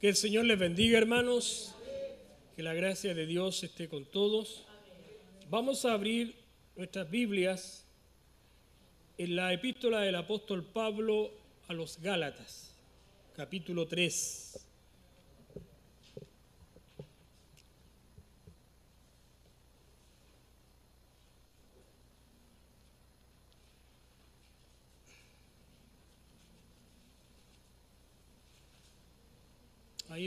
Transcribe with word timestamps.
Que 0.00 0.08
el 0.08 0.16
Señor 0.16 0.46
les 0.46 0.58
bendiga, 0.58 0.96
hermanos. 0.96 1.74
Que 2.56 2.62
la 2.62 2.72
gracia 2.72 3.12
de 3.14 3.26
Dios 3.26 3.62
esté 3.62 3.86
con 3.86 4.06
todos. 4.06 4.64
Vamos 5.50 5.84
a 5.84 5.92
abrir 5.92 6.36
nuestras 6.74 7.10
Biblias 7.10 7.84
en 9.18 9.36
la 9.36 9.52
epístola 9.52 10.00
del 10.00 10.14
apóstol 10.14 10.64
Pablo 10.64 11.30
a 11.68 11.74
los 11.74 12.00
Gálatas, 12.00 12.74
capítulo 13.36 13.86
3. 13.86 14.69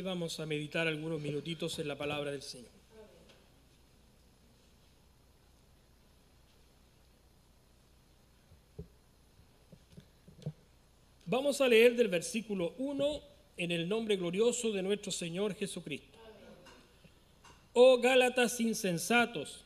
Vamos 0.02 0.40
a 0.40 0.46
meditar 0.46 0.88
algunos 0.88 1.22
minutitos 1.22 1.78
en 1.80 1.88
la 1.88 1.98
palabra 1.98 2.32
del 2.32 2.42
Señor. 2.42 2.72
Vamos 11.26 11.62
a 11.62 11.68
leer 11.68 11.96
del 11.96 12.10
versículo 12.10 12.74
1 12.78 13.22
en 13.58 13.72
el 13.72 13.88
nombre 13.88 14.18
glorioso 14.18 14.72
de 14.72 14.84
nuestro 14.84 15.12
Señor 15.12 15.56
Jesucristo. 15.56 16.20
Oh 17.74 18.00
Gálatas 18.00 18.60
insensatos, 18.60 19.64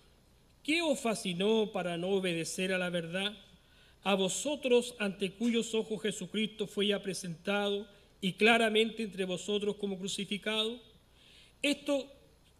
¿qué 0.63 0.81
os 0.81 0.99
fascinó 0.99 1.71
para 1.71 1.97
no 1.97 2.09
obedecer 2.09 2.71
a 2.73 2.77
la 2.77 2.89
verdad? 2.89 3.35
A 4.03 4.15
vosotros 4.15 4.95
ante 4.99 5.31
cuyos 5.31 5.73
ojos 5.73 6.01
Jesucristo 6.01 6.67
fue 6.67 6.87
ya 6.87 7.01
presentado 7.01 7.87
y 8.27 8.33
claramente 8.33 9.03
entre 9.03 9.23
vosotros 9.23 9.77
como 9.77 9.97
crucificado? 9.97 10.81
Esto 11.61 12.11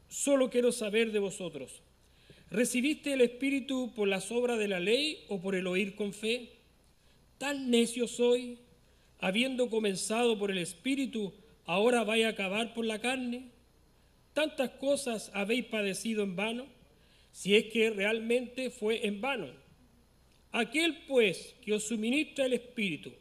solo 0.07 0.49
quiero 0.49 0.71
saber 0.71 1.11
de 1.11 1.19
vosotros. 1.19 1.81
¿Recibiste 2.49 3.11
el 3.11 3.19
Espíritu 3.19 3.91
por 3.93 4.07
las 4.07 4.31
obras 4.31 4.59
de 4.59 4.69
la 4.69 4.79
ley 4.79 5.25
o 5.27 5.41
por 5.41 5.55
el 5.55 5.67
oír 5.67 5.95
con 5.95 6.13
fe? 6.13 6.53
¿Tan 7.37 7.69
necio 7.69 8.07
soy? 8.07 8.59
Habiendo 9.19 9.69
comenzado 9.69 10.39
por 10.39 10.51
el 10.51 10.59
Espíritu, 10.59 11.33
ahora 11.65 12.05
vais 12.05 12.23
a 12.23 12.29
acabar 12.29 12.73
por 12.73 12.85
la 12.85 12.99
carne. 12.99 13.49
¿Tantas 14.33 14.69
cosas 14.69 15.31
habéis 15.33 15.65
padecido 15.65 16.23
en 16.23 16.37
vano? 16.37 16.65
Si 17.33 17.57
es 17.57 17.65
que 17.73 17.89
realmente 17.89 18.69
fue 18.69 19.05
en 19.05 19.19
vano. 19.19 19.49
Aquel 20.53 20.99
pues 21.09 21.55
que 21.61 21.73
os 21.73 21.83
suministra 21.83 22.45
el 22.45 22.53
Espíritu, 22.53 23.11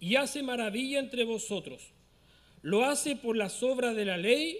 y 0.00 0.16
hace 0.16 0.42
maravilla 0.42 0.98
entre 0.98 1.24
vosotros, 1.24 1.92
¿lo 2.62 2.84
hace 2.84 3.16
por 3.16 3.36
las 3.36 3.62
obras 3.62 3.94
de 3.94 4.06
la 4.06 4.16
ley 4.16 4.58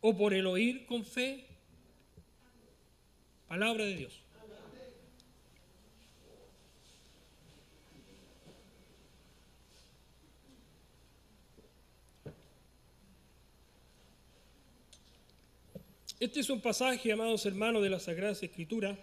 o 0.00 0.16
por 0.16 0.32
el 0.32 0.46
oír 0.46 0.86
con 0.86 1.04
fe? 1.04 1.46
Palabra 3.46 3.84
de 3.84 3.96
Dios. 3.96 4.22
Este 16.18 16.38
es 16.38 16.50
un 16.50 16.60
pasaje, 16.60 17.10
amados 17.10 17.44
hermanos 17.46 17.82
de 17.82 17.90
la 17.90 17.98
Sagrada 17.98 18.32
Escritura, 18.32 18.96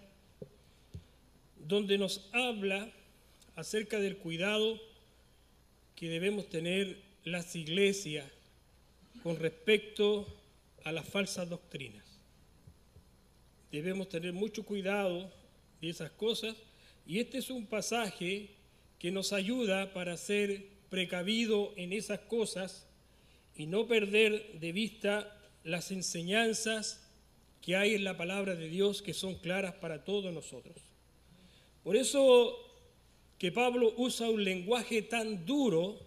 donde 1.58 1.97
nos 1.97 2.30
habla 2.31 2.90
acerca 3.58 4.00
del 4.00 4.17
cuidado 4.17 4.80
que 6.00 6.08
debemos 6.08 6.47
tener 6.47 6.97
las 7.25 7.58
iglesias 7.58 8.25
con 9.22 9.36
respecto 9.36 10.25
a 10.86 10.94
las 10.94 11.06
falsas 11.06 11.50
doctrinas. 11.50 12.06
Debemos 13.69 14.08
tener 14.08 14.31
mucho 14.31 14.64
cuidado 14.64 15.30
de 15.81 15.89
esas 15.89 16.09
cosas 16.11 16.56
y 17.06 17.19
este 17.19 17.40
es 17.40 17.50
un 17.50 17.66
pasaje 17.66 18.51
que 18.97 19.12
nos 19.12 19.34
ayuda 19.34 19.91
para 19.91 20.16
ser 20.16 20.68
precavido 20.90 21.73
en 21.75 21.91
esas 21.91 22.19
cosas 22.19 22.88
y 23.57 23.66
no 23.66 23.85
perder 23.85 24.57
de 24.57 24.72
vista 24.72 25.38
las 25.66 25.91
enseñanzas 25.91 27.12
que 27.62 27.75
hay 27.75 27.96
en 27.96 28.06
la 28.06 28.16
palabra 28.16 28.56
de 28.56 28.69
Dios 28.69 29.02
que 29.02 29.13
son 29.13 29.35
claras 29.35 29.73
para 29.73 30.06
todos 30.06 30.34
nosotros. 30.34 30.78
Por 31.84 31.97
eso 31.97 32.69
que 33.39 33.53
Pablo 33.53 33.94
usa 33.95 34.29
un 34.29 34.44
lenguaje 34.44 35.01
tan 35.01 35.45
duro 35.45 35.97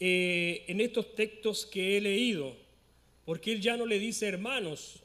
eh, 0.00 0.64
en 0.66 0.80
estos 0.80 1.14
textos 1.14 1.64
que 1.64 1.96
he 1.96 2.00
leído, 2.00 2.56
porque 3.24 3.52
él 3.52 3.60
ya 3.62 3.76
no 3.76 3.86
le 3.86 4.00
dice 4.00 4.26
hermanos 4.26 5.04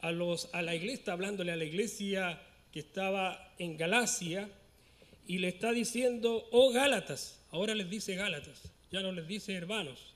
a, 0.00 0.12
los, 0.12 0.50
a 0.52 0.60
la 0.60 0.74
iglesia, 0.74 0.98
está 0.98 1.12
hablándole 1.14 1.50
a 1.50 1.56
la 1.56 1.64
iglesia 1.64 2.42
que 2.70 2.80
estaba 2.80 3.54
en 3.58 3.78
Galacia, 3.78 4.50
y 5.26 5.38
le 5.38 5.48
está 5.48 5.72
diciendo, 5.72 6.46
oh 6.52 6.70
Gálatas, 6.70 7.40
ahora 7.50 7.74
les 7.74 7.88
dice 7.88 8.14
Gálatas, 8.14 8.70
ya 8.92 9.00
no 9.00 9.12
les 9.12 9.26
dice 9.26 9.54
hermanos, 9.54 10.14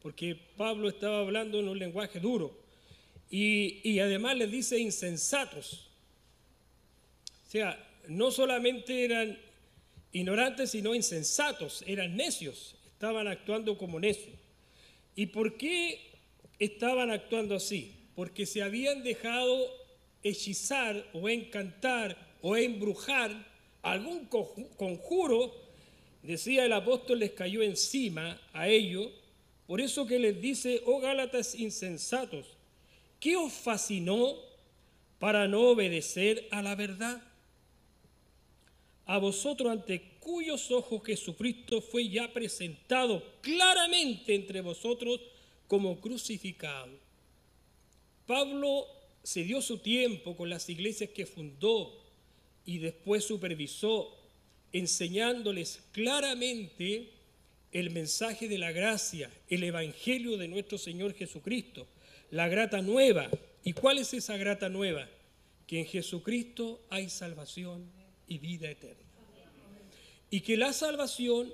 porque 0.00 0.34
Pablo 0.56 0.88
estaba 0.88 1.20
hablando 1.20 1.60
en 1.60 1.68
un 1.68 1.78
lenguaje 1.78 2.20
duro, 2.20 2.58
y, 3.30 3.86
y 3.86 4.00
además 4.00 4.38
les 4.38 4.50
dice 4.50 4.78
insensatos. 4.78 5.90
O 7.46 7.50
sea, 7.50 7.86
no 8.08 8.30
solamente 8.30 9.04
eran 9.04 9.38
ignorantes, 10.12 10.70
sino 10.70 10.94
insensatos, 10.94 11.84
eran 11.86 12.16
necios, 12.16 12.76
estaban 12.92 13.28
actuando 13.28 13.76
como 13.76 14.00
necios. 14.00 14.36
¿Y 15.14 15.26
por 15.26 15.56
qué 15.56 16.00
estaban 16.58 17.10
actuando 17.10 17.54
así? 17.54 17.94
Porque 18.14 18.46
se 18.46 18.62
habían 18.62 19.02
dejado 19.02 19.68
hechizar 20.22 21.08
o 21.12 21.28
encantar 21.28 22.16
o 22.42 22.56
embrujar 22.56 23.46
algún 23.82 24.26
conjuro, 24.76 25.54
decía 26.22 26.64
el 26.64 26.72
apóstol, 26.72 27.20
les 27.20 27.32
cayó 27.32 27.62
encima 27.62 28.40
a 28.52 28.68
ellos. 28.68 29.10
Por 29.66 29.80
eso 29.80 30.06
que 30.06 30.18
les 30.18 30.40
dice, 30.40 30.82
oh 30.86 31.00
Gálatas 31.00 31.54
insensatos, 31.54 32.46
¿qué 33.20 33.36
os 33.36 33.52
fascinó 33.52 34.36
para 35.18 35.46
no 35.46 35.60
obedecer 35.68 36.48
a 36.50 36.62
la 36.62 36.74
verdad? 36.74 37.22
A 39.08 39.16
vosotros 39.16 39.72
ante 39.72 40.18
cuyos 40.20 40.70
ojos 40.70 41.02
Jesucristo 41.02 41.80
fue 41.80 42.10
ya 42.10 42.30
presentado 42.30 43.24
claramente 43.40 44.34
entre 44.34 44.60
vosotros 44.60 45.18
como 45.66 45.98
crucificado. 45.98 46.92
Pablo 48.26 48.86
se 49.22 49.44
dio 49.44 49.62
su 49.62 49.78
tiempo 49.78 50.36
con 50.36 50.50
las 50.50 50.68
iglesias 50.68 51.08
que 51.10 51.24
fundó 51.24 52.04
y 52.66 52.78
después 52.80 53.24
supervisó, 53.24 54.14
enseñándoles 54.72 55.82
claramente 55.92 57.08
el 57.72 57.88
mensaje 57.88 58.46
de 58.46 58.58
la 58.58 58.72
gracia, 58.72 59.30
el 59.48 59.62
evangelio 59.62 60.36
de 60.36 60.48
nuestro 60.48 60.76
Señor 60.76 61.14
Jesucristo, 61.14 61.86
la 62.30 62.46
grata 62.48 62.82
nueva. 62.82 63.30
¿Y 63.64 63.72
cuál 63.72 63.96
es 63.96 64.12
esa 64.12 64.36
grata 64.36 64.68
nueva? 64.68 65.08
Que 65.66 65.80
en 65.80 65.86
Jesucristo 65.86 66.84
hay 66.90 67.08
salvación 67.08 67.97
y 68.28 68.38
vida 68.38 68.70
eterna. 68.70 69.02
Y 70.30 70.40
que 70.40 70.56
la 70.56 70.72
salvación 70.72 71.52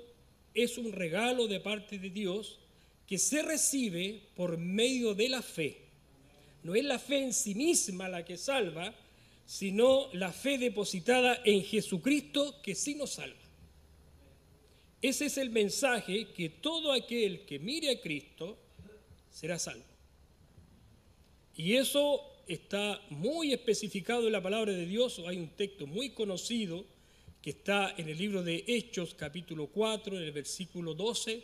es 0.53 0.77
un 0.77 0.91
regalo 0.91 1.47
de 1.47 1.59
parte 1.59 1.97
de 1.99 2.09
Dios 2.09 2.59
que 3.07 3.17
se 3.17 3.41
recibe 3.41 4.21
por 4.35 4.57
medio 4.57 5.13
de 5.13 5.29
la 5.29 5.41
fe. 5.41 5.77
No 6.63 6.75
es 6.75 6.83
la 6.83 6.99
fe 6.99 7.23
en 7.23 7.33
sí 7.33 7.55
misma 7.55 8.09
la 8.09 8.25
que 8.25 8.37
salva, 8.37 8.93
sino 9.45 10.11
la 10.13 10.31
fe 10.31 10.57
depositada 10.57 11.41
en 11.45 11.63
Jesucristo 11.63 12.61
que 12.61 12.73
sí 12.73 12.95
nos 12.95 13.11
salva. 13.11 13.37
Ese 15.01 15.25
es 15.25 15.37
el 15.37 15.51
mensaje 15.51 16.29
que 16.33 16.49
todo 16.49 16.91
aquel 16.91 17.45
que 17.45 17.59
mire 17.59 17.91
a 17.91 18.01
Cristo 18.01 18.57
será 19.29 19.59
salvo. 19.59 19.85
Y 21.55 21.75
eso 21.75 22.34
está 22.47 23.01
muy 23.09 23.53
especificado 23.53 24.27
en 24.27 24.33
la 24.33 24.41
palabra 24.43 24.71
de 24.71 24.85
Dios. 24.85 25.21
Hay 25.27 25.37
un 25.37 25.49
texto 25.49 25.87
muy 25.87 26.11
conocido 26.11 26.85
que 27.41 27.51
está 27.51 27.93
en 27.97 28.09
el 28.09 28.17
libro 28.17 28.43
de 28.43 28.63
Hechos 28.67 29.13
capítulo 29.13 29.67
4, 29.67 30.17
en 30.17 30.23
el 30.23 30.31
versículo 30.31 30.93
12. 30.93 31.43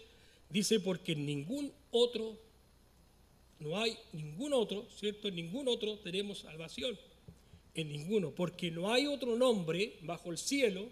Dice, 0.50 0.80
porque 0.80 1.16
ningún 1.16 1.72
otro, 1.92 2.38
no 3.60 3.80
hay 3.80 3.98
ningún 4.14 4.54
otro, 4.54 4.88
¿cierto? 4.96 5.28
En 5.28 5.36
ningún 5.36 5.68
otro 5.68 5.98
tenemos 6.00 6.40
salvación. 6.40 6.98
En 7.74 7.90
ninguno, 7.90 8.32
porque 8.32 8.70
no 8.70 8.92
hay 8.92 9.08
otro 9.08 9.38
nombre 9.38 9.98
bajo 10.02 10.32
el 10.32 10.38
cielo 10.38 10.90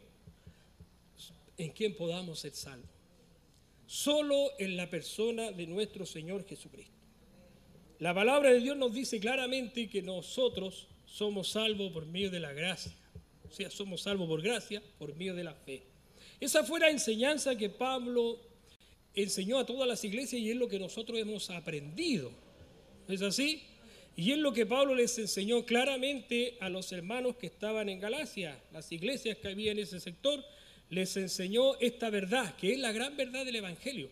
en 1.57 1.71
quien 1.71 1.95
podamos 1.95 2.39
ser 2.39 2.53
salvos. 2.53 2.89
Solo 3.85 4.51
en 4.59 4.77
la 4.77 4.89
persona 4.89 5.51
de 5.51 5.67
nuestro 5.67 6.05
Señor 6.05 6.45
Jesucristo. 6.45 6.98
La 7.99 8.13
palabra 8.13 8.49
de 8.51 8.61
Dios 8.61 8.77
nos 8.77 8.93
dice 8.93 9.19
claramente 9.19 9.89
que 9.89 10.01
nosotros 10.01 10.87
somos 11.05 11.49
salvos 11.49 11.91
por 11.91 12.05
medio 12.05 12.31
de 12.31 12.39
la 12.39 12.53
gracia. 12.53 12.93
O 13.45 13.51
sea, 13.51 13.69
somos 13.69 14.03
salvos 14.03 14.25
por 14.29 14.41
gracia, 14.41 14.81
por 14.97 15.13
medio 15.15 15.35
de 15.35 15.43
la 15.43 15.53
fe. 15.53 15.83
Esa 16.39 16.63
fue 16.63 16.79
la 16.79 16.89
enseñanza 16.89 17.57
que 17.57 17.69
Pablo 17.69 18.39
enseñó 19.13 19.59
a 19.59 19.65
todas 19.65 19.85
las 19.85 20.01
iglesias 20.05 20.41
y 20.41 20.49
es 20.49 20.55
lo 20.55 20.69
que 20.69 20.79
nosotros 20.79 21.19
hemos 21.19 21.49
aprendido. 21.49 22.31
¿Es 23.09 23.21
así? 23.21 23.63
Y 24.15 24.31
es 24.31 24.37
lo 24.37 24.53
que 24.53 24.65
Pablo 24.65 24.95
les 24.95 25.17
enseñó 25.19 25.65
claramente 25.65 26.57
a 26.61 26.69
los 26.69 26.93
hermanos 26.93 27.35
que 27.35 27.47
estaban 27.47 27.89
en 27.89 27.99
Galacia, 27.99 28.61
las 28.71 28.89
iglesias 28.93 29.37
que 29.39 29.49
había 29.49 29.73
en 29.73 29.79
ese 29.79 29.99
sector, 29.99 30.41
les 30.89 31.17
enseñó 31.17 31.77
esta 31.81 32.09
verdad, 32.09 32.55
que 32.55 32.73
es 32.73 32.79
la 32.79 32.93
gran 32.93 33.17
verdad 33.17 33.43
del 33.43 33.57
Evangelio. 33.57 34.09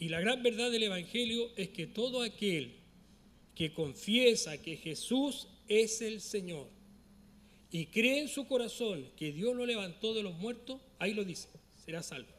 Y 0.00 0.08
la 0.08 0.18
gran 0.18 0.42
verdad 0.42 0.70
del 0.70 0.84
Evangelio 0.84 1.50
es 1.56 1.68
que 1.68 1.86
todo 1.86 2.22
aquel 2.22 2.74
que 3.54 3.74
confiesa 3.74 4.60
que 4.60 4.78
Jesús 4.78 5.46
es 5.68 6.00
el 6.00 6.22
Señor 6.22 6.68
y 7.70 7.84
cree 7.86 8.20
en 8.20 8.28
su 8.28 8.46
corazón 8.46 9.06
que 9.14 9.30
Dios 9.30 9.54
lo 9.54 9.66
levantó 9.66 10.14
de 10.14 10.22
los 10.22 10.34
muertos, 10.38 10.80
ahí 10.98 11.12
lo 11.12 11.22
dice, 11.22 11.50
será 11.84 12.02
salvo. 12.02 12.30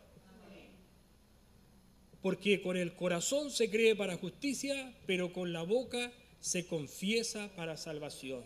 Porque 2.23 2.61
con 2.61 2.77
el 2.77 2.95
corazón 2.95 3.51
se 3.51 3.69
cree 3.69 3.95
para 3.95 4.17
justicia, 4.17 4.97
pero 5.05 5.31
con 5.31 5.53
la 5.53 5.61
boca 5.61 6.11
se 6.39 6.65
confiesa 6.65 7.55
para 7.55 7.77
salvación. 7.77 8.43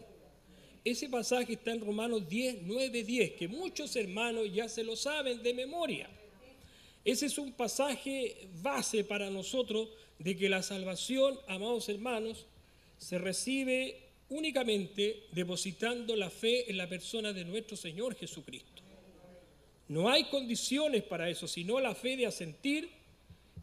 Ese 0.83 1.07
pasaje 1.07 1.53
está 1.53 1.71
en 1.71 1.79
Romanos 1.79 2.27
10, 2.27 2.63
9, 2.63 3.03
10, 3.03 3.31
que 3.31 3.47
muchos 3.47 3.95
hermanos 3.95 4.53
ya 4.53 4.68
se 4.68 4.83
lo 4.83 4.97
saben 4.97 5.41
de 5.41 5.53
memoria. 5.53 6.09
Ese 7.06 7.28
es 7.28 7.38
un 7.38 7.54
pasaje 7.54 8.50
base 8.63 9.04
para 9.04 9.30
nosotros 9.30 9.90
de 10.18 10.36
que 10.36 10.50
la 10.50 10.63
salvación, 10.63 11.40
amados 11.48 11.88
hermanos, 11.88 12.48
se 12.98 13.19
recibe 13.19 14.02
únicamente 14.30 15.24
depositando 15.31 16.16
la 16.16 16.31
fe 16.31 16.69
en 16.69 16.78
la 16.78 16.90
persona 16.90 17.31
de 17.31 17.46
nuestro 17.46 17.78
Señor 17.78 18.16
Jesucristo. 18.16 18.81
No 19.88 20.10
hay 20.10 20.24
condiciones 20.25 21.04
para 21.04 21.30
eso, 21.30 21.48
sino 21.48 21.80
la 21.80 21.94
fe 21.94 22.18
de 22.18 22.25
asentir 22.25 22.90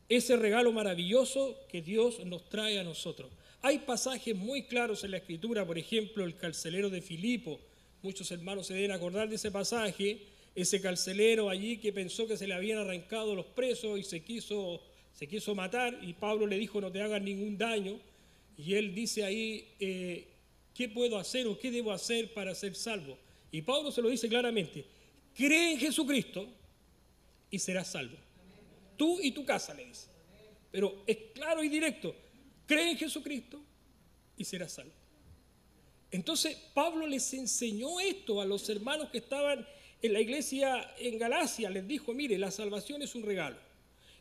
ese 0.09 0.37
regalo 0.37 0.71
maravilloso 0.71 1.59
que 1.69 1.83
Dios 1.83 2.25
nos 2.25 2.49
trae 2.49 2.79
a 2.79 2.85
nosotros. 2.85 3.31
Hay 3.61 3.81
pasajes 3.81 4.37
muy 4.37 4.65
claros 4.65 5.03
en 5.03 5.13
la 5.13 5.17
Escritura, 5.17 5.67
por 5.67 5.79
ejemplo, 5.79 6.25
el 6.25 6.37
carcelero 6.37 6.91
de 6.91 7.01
Filipo. 7.01 7.59
Muchos 8.03 8.31
hermanos 8.31 8.69
se 8.69 8.75
deben 8.75 8.93
acordar 8.93 9.29
de 9.29 9.37
ese 9.37 9.51
pasaje, 9.51 10.21
ese 10.55 10.81
carcelero 10.81 11.49
allí 11.49 11.79
que 11.79 11.93
pensó 11.93 12.27
que 12.27 12.37
se 12.37 12.47
le 12.47 12.55
habían 12.55 12.79
arrancado 12.79 13.35
los 13.35 13.47
presos 13.47 13.99
y 13.99 14.03
se 14.03 14.23
quiso, 14.23 14.83
se 15.13 15.27
quiso 15.27 15.55
matar 15.55 15.99
y 16.03 16.13
Pablo 16.13 16.47
le 16.47 16.59
dijo 16.59 16.81
no 16.81 16.93
te 16.93 17.01
hagas 17.01 17.23
ningún 17.23 17.57
daño. 17.57 17.99
Y 18.57 18.75
él 18.75 18.95
dice 18.95 19.25
ahí, 19.25 19.75
eh, 19.81 20.29
¿qué 20.75 20.89
puedo 20.89 21.19
hacer 21.19 21.47
o 21.47 21.59
qué 21.59 21.71
debo 21.71 21.93
hacer 21.93 22.35
para 22.35 22.55
ser 22.55 22.75
salvo? 22.75 23.19
Y 23.51 23.63
Pablo 23.63 23.91
se 23.91 24.03
lo 24.03 24.09
dice 24.09 24.29
claramente, 24.29 24.85
cree 25.35 25.73
en 25.73 25.79
Jesucristo 25.79 26.47
y 27.51 27.59
serás 27.59 27.89
salvo. 27.89 28.17
Tú 28.97 29.19
y 29.21 29.33
tu 29.33 29.45
casa, 29.45 29.75
le 29.75 29.87
dice. 29.87 30.09
Pero 30.71 31.03
es 31.07 31.17
claro 31.35 31.63
y 31.63 31.69
directo, 31.69 32.15
cree 32.67 32.91
en 32.91 32.97
Jesucristo 32.97 33.61
y 34.37 34.45
será 34.45 34.69
salvo. 34.69 34.93
Entonces 36.11 36.57
Pablo 36.75 37.07
les 37.07 37.33
enseñó 37.33 37.99
esto 38.01 38.41
a 38.41 38.45
los 38.45 38.69
hermanos 38.69 39.09
que 39.11 39.19
estaban 39.19 39.67
en 40.03 40.13
la 40.13 40.21
iglesia 40.21 40.95
en 40.99 41.19
Galacia. 41.19 41.71
Les 41.71 41.87
dijo, 41.87 42.13
mire, 42.13 42.37
la 42.37 42.51
salvación 42.51 43.03
es 43.03 43.15
un 43.15 43.23
regalo. 43.23 43.57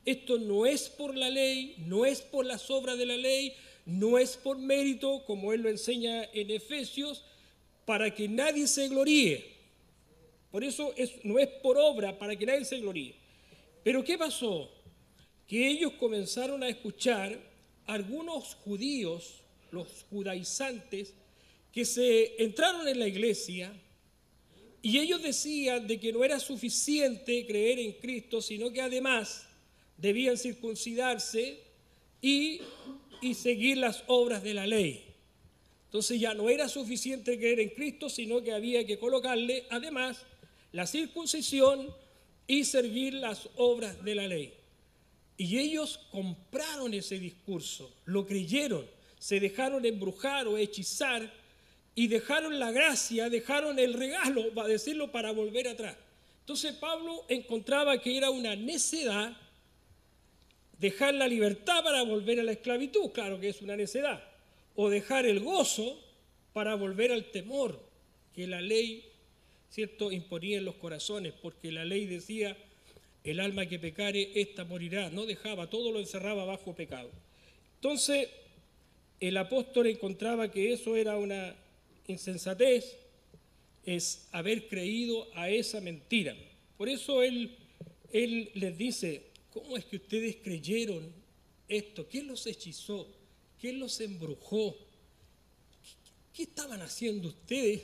Esto 0.06 0.38
no 0.38 0.66
es 0.66 0.90
por 0.90 1.16
la 1.16 1.30
ley, 1.30 1.76
no 1.80 2.06
es 2.06 2.22
por 2.22 2.46
las 2.46 2.70
obras 2.72 2.98
de 2.98 3.06
la 3.06 3.18
ley, 3.18 3.54
no 3.86 4.18
es 4.18 4.38
por 4.38 4.58
mérito, 4.58 5.24
como 5.26 5.54
él 5.54 5.62
lo 5.62 5.70
enseña 5.70 6.24
en 6.34 6.52
Efesios, 6.52 7.24
para 7.86 8.14
que 8.14 8.28
nadie 8.28 8.68
se 8.68 8.88
gloríe. 8.88 9.44
Por 10.52 10.64
eso 10.64 10.94
no 11.24 11.40
es 11.40 11.48
por 11.48 11.78
obra, 11.78 12.18
para 12.18 12.36
que 12.36 12.46
nadie 12.46 12.66
se 12.66 12.80
gloríe. 12.80 13.16
Pero 13.84 14.04
¿qué 14.04 14.18
pasó? 14.18 14.70
Que 15.48 15.68
ellos 15.68 15.94
comenzaron 15.94 16.64
a 16.64 16.70
escuchar 16.70 17.40
algunos 17.86 18.56
judíos, 18.56 19.42
los 19.72 20.06
judaizantes, 20.10 21.14
que 21.72 21.86
se 21.86 22.42
entraron 22.44 22.88
en 22.88 23.00
la 23.00 23.08
iglesia 23.08 23.74
y 24.82 24.98
ellos 24.98 25.22
decían 25.22 25.88
de 25.88 26.00
que 26.00 26.12
no 26.12 26.24
era 26.24 26.40
suficiente 26.40 27.46
creer 27.46 27.80
en 27.80 27.94
Cristo, 27.94 28.42
sino 28.42 28.72
que 28.72 28.82
además 28.82 29.48
debían 29.98 30.38
circuncidarse 30.38 31.60
y, 32.22 32.62
y 33.22 33.36
seguir 33.36 33.78
las 33.78 34.04
obras 34.08 34.42
de 34.42 34.54
la 34.56 34.66
ley. 34.66 35.06
Entonces 35.86 36.20
ya 36.20 36.34
no 36.34 36.50
era 36.50 36.68
suficiente 36.68 37.38
creer 37.38 37.60
en 37.60 37.70
Cristo, 37.70 38.10
sino 38.10 38.42
que 38.42 38.54
había 38.54 38.86
que 38.86 38.98
colocarle 38.98 39.66
además 39.70 40.26
la 40.72 40.88
circuncisión 40.88 41.94
y 42.48 42.64
servir 42.64 43.14
las 43.14 43.50
obras 43.58 44.04
de 44.04 44.16
la 44.16 44.28
ley. 44.28 44.54
Y 45.38 45.60
ellos 45.60 46.00
compraron 46.12 46.94
ese 46.94 47.20
discurso, 47.20 47.94
lo 48.06 48.26
creyeron, 48.26 48.86
se 49.20 49.40
dejaron 49.40 49.86
embrujar 49.86 50.48
o 50.48 50.58
hechizar 50.58 51.32
y 52.02 52.08
dejaron 52.08 52.58
la 52.58 52.72
gracia, 52.72 53.30
dejaron 53.30 53.78
el 53.78 53.94
regalo, 53.94 54.52
va 54.56 54.64
a 54.64 54.68
decirlo, 54.68 55.12
para 55.12 55.32
volver 55.34 55.68
atrás. 55.68 55.96
Entonces 56.40 56.74
Pablo 56.74 57.26
encontraba 57.30 58.02
que 58.02 58.18
era 58.18 58.32
una 58.32 58.56
necedad 58.56 59.38
dejar 60.80 61.14
la 61.14 61.28
libertad 61.28 61.84
para 61.84 62.02
volver 62.02 62.40
a 62.40 62.44
la 62.44 62.54
esclavitud, 62.54 63.12
claro 63.12 63.40
que 63.40 63.50
es 63.50 63.62
una 63.62 63.76
necedad, 63.76 64.20
o 64.76 64.90
dejar 64.90 65.28
el 65.28 65.42
gozo 65.42 65.96
para 66.54 66.74
volver 66.74 67.12
al 67.12 67.26
temor 67.26 67.80
que 68.34 68.48
la 68.48 68.62
ley, 68.62 69.06
¿cierto?, 69.70 70.12
imponía 70.12 70.58
en 70.58 70.66
los 70.66 70.78
corazones, 70.78 71.34
porque 71.40 71.72
la 71.72 71.86
ley 71.86 72.08
decía, 72.08 72.58
el 73.24 73.40
alma 73.40 73.68
que 73.68 73.78
pecare, 73.78 74.32
ésta 74.42 74.66
morirá. 74.66 75.12
No 75.12 75.28
dejaba, 75.28 75.70
todo 75.70 75.92
lo 75.92 76.00
encerraba 76.00 76.46
bajo 76.46 76.74
pecado. 76.74 77.12
Entonces, 77.76 78.28
el 79.20 79.38
apóstol 79.38 79.86
encontraba 79.86 80.50
que 80.50 80.74
eso 80.74 80.96
era 80.96 81.16
una 81.18 81.61
insensatez, 82.12 82.98
es 83.84 84.28
haber 84.32 84.68
creído 84.68 85.28
a 85.34 85.50
esa 85.50 85.82
mentira. 85.82 86.36
Por 86.78 86.90
eso 86.90 87.24
él, 87.24 87.58
él 88.12 88.52
les 88.54 88.78
dice, 88.78 89.32
¿cómo 89.50 89.78
es 89.78 89.86
que 89.86 89.96
ustedes 89.96 90.38
creyeron 90.38 91.12
esto? 91.68 92.08
¿Quién 92.08 92.28
los 92.28 92.46
hechizó? 92.46 93.08
¿Quién 93.60 93.80
los 93.80 94.00
embrujó? 94.02 94.76
¿Qué, 96.34 96.44
estaban 96.44 96.82
haciendo 96.82 97.30
ustedes 97.30 97.82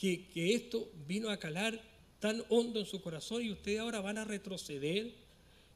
que, 0.00 0.28
que 0.28 0.54
esto 0.54 0.88
vino 1.06 1.30
a 1.30 1.38
calar 1.38 1.80
tan 2.20 2.42
hondo 2.48 2.80
en 2.80 2.86
su 2.86 3.00
corazón 3.00 3.42
y 3.42 3.52
ustedes 3.52 3.80
ahora 3.80 4.00
van 4.00 4.18
a 4.18 4.24
retroceder. 4.24 5.12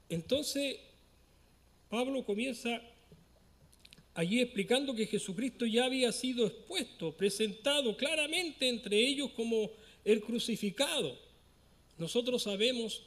Entonces, 0.09 0.79
Pablo 1.89 2.25
comienza 2.25 2.81
allí 4.15 4.41
explicando 4.41 4.95
que 4.95 5.07
Jesucristo 5.07 5.67
ya 5.67 5.85
había 5.85 6.13
sido 6.13 6.47
expuesto, 6.47 7.17
presentado 7.17 7.97
claramente 7.97 8.69
entre 8.69 8.99
ellos 8.99 9.31
como 9.33 9.71
el 10.05 10.21
crucificado. 10.23 11.19
Nosotros 11.99 12.43
sabemos 12.43 13.03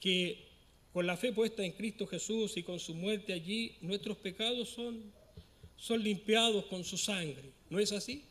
que 0.00 0.48
con 0.92 1.06
la 1.06 1.16
fe 1.16 1.32
puesta 1.32 1.64
en 1.64 1.72
Cristo 1.72 2.06
Jesús 2.06 2.56
y 2.56 2.62
con 2.62 2.80
su 2.80 2.94
muerte 2.94 3.32
allí, 3.32 3.76
nuestros 3.80 4.16
pecados 4.16 4.70
son, 4.70 5.12
son 5.76 6.02
limpiados 6.02 6.64
con 6.66 6.84
su 6.84 6.98
sangre. 6.98 7.52
¿No 7.68 7.78
es 7.78 7.92
así? 7.92 8.24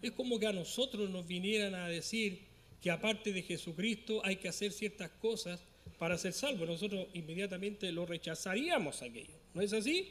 Es 0.00 0.12
como 0.12 0.38
que 0.38 0.46
a 0.46 0.52
nosotros 0.52 1.08
nos 1.10 1.26
vinieran 1.26 1.74
a 1.74 1.88
decir, 1.88 2.52
que 2.82 2.90
aparte 2.90 3.32
de 3.32 3.42
Jesucristo 3.42 4.20
hay 4.24 4.36
que 4.36 4.48
hacer 4.48 4.72
ciertas 4.72 5.10
cosas 5.12 5.60
para 5.98 6.18
ser 6.18 6.32
salvo. 6.32 6.66
Nosotros 6.66 7.06
inmediatamente 7.14 7.92
lo 7.92 8.04
rechazaríamos 8.04 9.00
aquello. 9.02 9.34
¿No 9.54 9.62
es 9.62 9.72
así? 9.72 10.08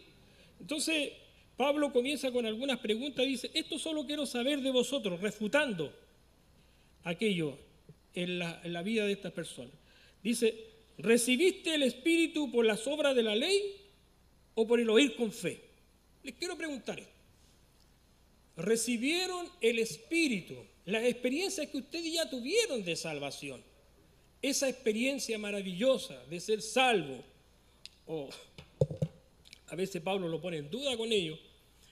Entonces, 0.58 1.12
Pablo 1.58 1.92
comienza 1.92 2.32
con 2.32 2.46
algunas 2.46 2.80
preguntas. 2.80 3.26
Dice, 3.26 3.52
esto 3.54 3.78
solo 3.78 4.06
quiero 4.06 4.26
saber 4.26 4.62
de 4.62 4.72
vosotros, 4.72 5.20
refutando 5.22 5.94
aquello 7.04 7.58
en 8.14 8.40
la, 8.40 8.82
vida 8.84 9.06
de 9.06 9.14
estas 9.14 9.32
personas. 9.32 9.74
Dice, 10.24 10.56
¿recibiste 10.98 11.76
el 11.76 11.84
Espíritu 11.84 12.52
por 12.52 12.66
las 12.66 12.86
obras 12.88 13.16
de 13.16 13.24
la 13.24 13.36
ley 13.36 13.76
o 14.56 14.68
por 14.68 14.80
el 14.80 14.90
oír 14.90 15.16
con 15.16 15.32
fe? 15.32 15.62
Les 16.24 16.36
quiero 16.36 16.58
preguntar 16.58 17.00
esto. 17.00 17.12
¿Recibieron 18.58 19.48
el 19.62 19.80
Espíritu 19.80 20.56
las 20.86 21.04
experiencias 21.04 21.68
que 21.68 21.78
ustedes 21.78 22.14
ya 22.14 22.30
tuvieron 22.30 22.84
de 22.84 22.96
salvación, 22.96 23.64
esa 24.42 24.68
experiencia 24.68 25.38
maravillosa 25.38 26.26
de 26.26 26.40
ser 26.40 26.62
salvo, 26.62 27.24
o 28.08 28.30
a 29.72 29.76
veces 29.76 30.02
Pablo 30.02 30.28
lo 30.28 30.40
pone 30.40 30.58
en 30.58 30.70
duda 30.70 30.96
con 30.96 31.12
ello, 31.12 31.38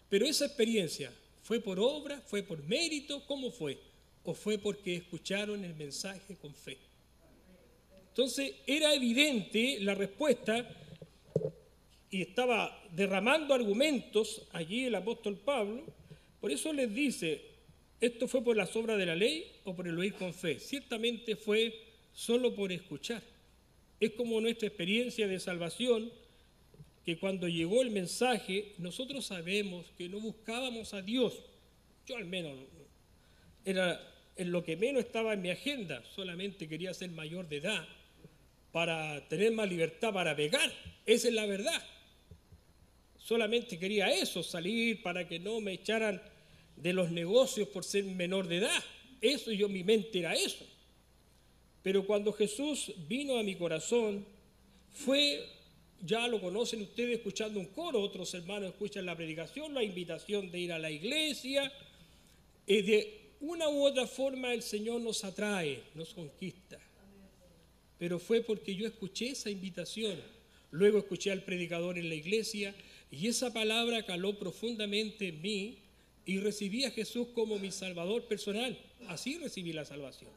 pero 0.07 0.27
esa 0.27 0.45
experiencia 0.45 1.11
fue 1.41 1.59
por 1.59 1.79
obra, 1.79 2.21
fue 2.27 2.43
por 2.43 2.61
mérito, 2.63 3.25
¿cómo 3.25 3.49
fue? 3.49 3.79
¿O 4.23 4.35
fue 4.35 4.59
porque 4.59 4.95
escucharon 4.95 5.65
el 5.65 5.73
mensaje 5.73 6.35
con 6.35 6.53
fe? 6.53 6.77
Entonces 8.09 8.53
era 8.67 8.93
evidente 8.93 9.79
la 9.79 9.95
respuesta 9.95 10.69
y 12.11 12.21
estaba 12.21 12.83
derramando 12.91 13.53
argumentos 13.53 14.43
allí 14.51 14.85
el 14.85 14.93
apóstol 14.95 15.37
Pablo, 15.37 15.83
por 16.39 16.51
eso 16.51 16.71
les 16.71 16.93
dice, 16.93 17.49
¿Esto 18.01 18.29
fue 18.29 18.41
por 18.41 18.55
las 18.55 18.73
obras 18.77 18.97
de 18.97 19.05
la 19.05 19.15
ley 19.15 19.51
o 19.65 19.75
por 19.75 19.87
el 19.87 19.97
oír 19.97 20.13
con 20.13 20.33
fe? 20.33 20.59
Ciertamente 20.59 21.35
fue 21.35 21.73
solo 22.13 22.55
por 22.55 22.71
escuchar. 22.71 23.21
Es 23.99 24.11
como 24.11 24.39
nuestra 24.39 24.69
experiencia 24.69 25.27
de 25.27 25.39
salvación, 25.39 26.09
que 27.09 27.17
cuando 27.17 27.47
llegó 27.47 27.81
el 27.81 27.89
mensaje, 27.89 28.75
nosotros 28.77 29.25
sabemos 29.25 29.87
que 29.97 30.07
no 30.07 30.19
buscábamos 30.19 30.93
a 30.93 31.01
Dios. 31.01 31.41
Yo 32.05 32.17
al 32.17 32.25
menos 32.25 32.55
era 33.65 33.99
en 34.35 34.51
lo 34.51 34.63
que 34.63 34.77
menos 34.77 35.05
estaba 35.05 35.33
en 35.33 35.41
mi 35.41 35.49
agenda, 35.49 36.03
solamente 36.13 36.67
quería 36.67 36.93
ser 36.93 37.09
mayor 37.09 37.49
de 37.49 37.57
edad 37.57 37.87
para 38.71 39.27
tener 39.27 39.51
más 39.53 39.67
libertad 39.67 40.13
para 40.13 40.35
pegar. 40.35 40.71
Esa 41.03 41.29
es 41.29 41.33
la 41.33 41.47
verdad. 41.47 41.83
Solamente 43.17 43.79
quería 43.79 44.11
eso, 44.11 44.43
salir 44.43 45.01
para 45.01 45.27
que 45.27 45.39
no 45.39 45.59
me 45.61 45.73
echaran 45.73 46.21
de 46.75 46.93
los 46.93 47.09
negocios 47.09 47.69
por 47.69 47.83
ser 47.83 48.03
menor 48.03 48.47
de 48.47 48.57
edad. 48.57 48.83
Eso 49.19 49.51
yo, 49.51 49.67
mi 49.67 49.83
mente 49.83 50.19
era 50.19 50.35
eso. 50.35 50.63
Pero 51.81 52.05
cuando 52.05 52.31
Jesús 52.33 52.93
vino 53.07 53.39
a 53.39 53.41
mi 53.43 53.55
corazón, 53.55 54.27
fue, 54.91 55.43
ya 56.05 56.27
lo 56.27 56.39
conocen 56.39 56.81
ustedes 56.81 57.17
escuchando 57.17 57.59
un 57.59 57.67
coro, 57.67 58.01
otros 58.01 58.33
hermanos 58.33 58.69
escuchan 58.69 59.05
la 59.05 59.15
predicación, 59.15 59.73
la 59.73 59.83
invitación 59.83 60.51
de 60.51 60.59
ir 60.59 60.71
a 60.71 60.79
la 60.79 60.91
iglesia. 60.91 61.71
Eh, 62.67 62.83
de 62.83 63.19
una 63.41 63.69
u 63.69 63.83
otra 63.83 64.05
forma 64.05 64.53
el 64.53 64.61
Señor 64.61 65.01
nos 65.01 65.23
atrae, 65.23 65.83
nos 65.95 66.13
conquista. 66.13 66.79
Pero 67.97 68.19
fue 68.19 68.41
porque 68.41 68.75
yo 68.75 68.87
escuché 68.87 69.29
esa 69.29 69.49
invitación. 69.49 70.19
Luego 70.71 70.99
escuché 70.99 71.31
al 71.31 71.43
predicador 71.43 71.97
en 71.97 72.09
la 72.09 72.15
iglesia 72.15 72.75
y 73.11 73.27
esa 73.27 73.51
palabra 73.51 74.05
caló 74.05 74.37
profundamente 74.37 75.29
en 75.29 75.41
mí 75.41 75.77
y 76.25 76.39
recibí 76.39 76.85
a 76.85 76.91
Jesús 76.91 77.27
como 77.33 77.57
mi 77.57 77.71
Salvador 77.71 78.25
personal. 78.25 78.77
Así 79.07 79.37
recibí 79.37 79.73
la 79.73 79.85
salvación. 79.85 80.29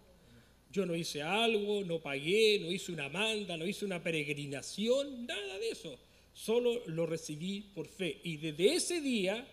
Yo 0.72 0.86
no 0.86 0.96
hice 0.96 1.22
algo, 1.22 1.84
no 1.84 2.00
pagué, 2.00 2.58
no 2.60 2.72
hice 2.72 2.92
una 2.92 3.08
manda, 3.08 3.56
no 3.56 3.66
hice 3.66 3.84
una 3.84 4.02
peregrinación, 4.02 5.26
nada 5.26 5.58
de 5.58 5.68
eso. 5.68 5.98
Solo 6.32 6.82
lo 6.86 7.04
recibí 7.04 7.60
por 7.74 7.86
fe. 7.86 8.20
Y 8.24 8.38
desde 8.38 8.74
ese 8.74 9.00
día 9.02 9.46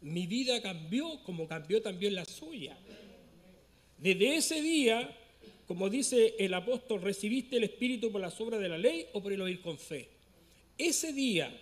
mi 0.00 0.26
vida 0.26 0.60
cambió 0.62 1.22
como 1.24 1.46
cambió 1.46 1.82
también 1.82 2.14
la 2.14 2.24
suya. 2.24 2.76
Desde 3.98 4.36
ese 4.36 4.62
día, 4.62 5.16
como 5.66 5.90
dice 5.90 6.34
el 6.38 6.54
apóstol, 6.54 7.02
recibiste 7.02 7.58
el 7.58 7.64
Espíritu 7.64 8.10
por 8.10 8.20
las 8.20 8.40
obras 8.40 8.60
de 8.60 8.68
la 8.68 8.78
ley 8.78 9.06
o 9.12 9.22
por 9.22 9.32
el 9.32 9.40
oír 9.42 9.60
con 9.60 9.78
fe. 9.78 10.08
Ese 10.78 11.12
día, 11.12 11.54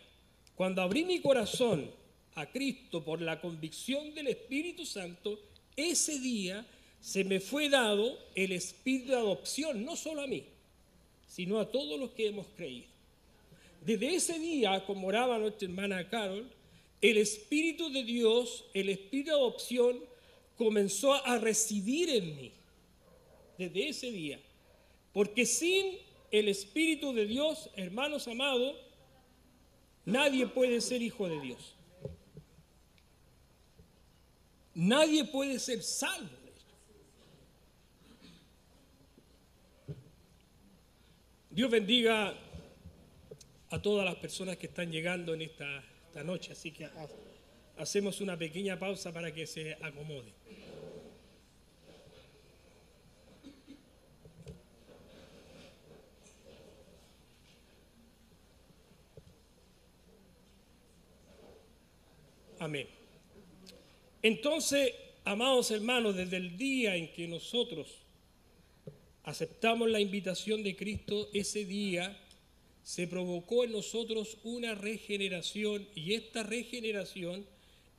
cuando 0.54 0.80
abrí 0.80 1.04
mi 1.04 1.20
corazón 1.20 1.90
a 2.36 2.46
Cristo 2.46 3.04
por 3.04 3.20
la 3.20 3.40
convicción 3.40 4.14
del 4.14 4.28
Espíritu 4.28 4.86
Santo, 4.86 5.40
ese 5.76 6.20
día 6.20 6.64
se 7.00 7.24
me 7.24 7.40
fue 7.40 7.68
dado 7.68 8.18
el 8.34 8.52
espíritu 8.52 9.12
de 9.12 9.16
adopción, 9.16 9.84
no 9.84 9.96
solo 9.96 10.22
a 10.22 10.26
mí, 10.26 10.44
sino 11.26 11.58
a 11.60 11.70
todos 11.70 11.98
los 11.98 12.10
que 12.10 12.28
hemos 12.28 12.46
creído. 12.56 12.86
Desde 13.84 14.14
ese 14.14 14.38
día, 14.38 14.84
como 14.84 15.08
oraba 15.08 15.38
nuestra 15.38 15.68
hermana 15.68 16.08
Carol, 16.08 16.50
el 17.00 17.16
Espíritu 17.16 17.90
de 17.90 18.02
Dios, 18.02 18.64
el 18.74 18.88
Espíritu 18.88 19.30
de 19.30 19.36
adopción, 19.36 20.00
comenzó 20.56 21.14
a 21.14 21.38
residir 21.38 22.10
en 22.10 22.36
mí. 22.36 22.52
Desde 23.56 23.88
ese 23.88 24.10
día. 24.10 24.40
Porque 25.12 25.46
sin 25.46 25.98
el 26.30 26.48
Espíritu 26.48 27.12
de 27.12 27.26
Dios, 27.26 27.70
hermanos 27.76 28.26
amados, 28.28 28.76
nadie 30.04 30.46
puede 30.46 30.80
ser 30.80 31.02
hijo 31.02 31.28
de 31.28 31.40
Dios. 31.40 31.74
Nadie 34.74 35.24
puede 35.24 35.58
ser 35.58 35.82
salvo. 35.82 36.37
Dios 41.58 41.72
bendiga 41.72 42.32
a 43.70 43.82
todas 43.82 44.04
las 44.04 44.14
personas 44.14 44.56
que 44.58 44.68
están 44.68 44.92
llegando 44.92 45.34
en 45.34 45.42
esta, 45.42 45.82
noche, 46.22 46.52
así 46.52 46.70
que 46.70 46.88
hacemos 47.78 48.20
una 48.20 48.38
pequeña 48.38 48.78
pausa 48.78 49.12
para 49.12 49.34
que 49.34 49.44
se 49.44 49.76
acomode. 49.82 50.32
Amén. 62.60 62.86
Entonces, 64.22 64.94
amados 65.24 65.72
hermanos, 65.72 66.14
desde 66.14 66.36
el 66.36 66.56
día 66.56 66.94
en 66.94 67.12
que 67.12 67.26
nosotros 67.26 68.07
aceptamos 69.28 69.90
la 69.90 70.00
invitación 70.00 70.62
de 70.62 70.74
Cristo, 70.74 71.28
ese 71.34 71.66
día 71.66 72.16
se 72.82 73.06
provocó 73.06 73.62
en 73.62 73.72
nosotros 73.72 74.38
una 74.42 74.74
regeneración 74.74 75.86
y 75.94 76.14
esta 76.14 76.42
regeneración 76.42 77.44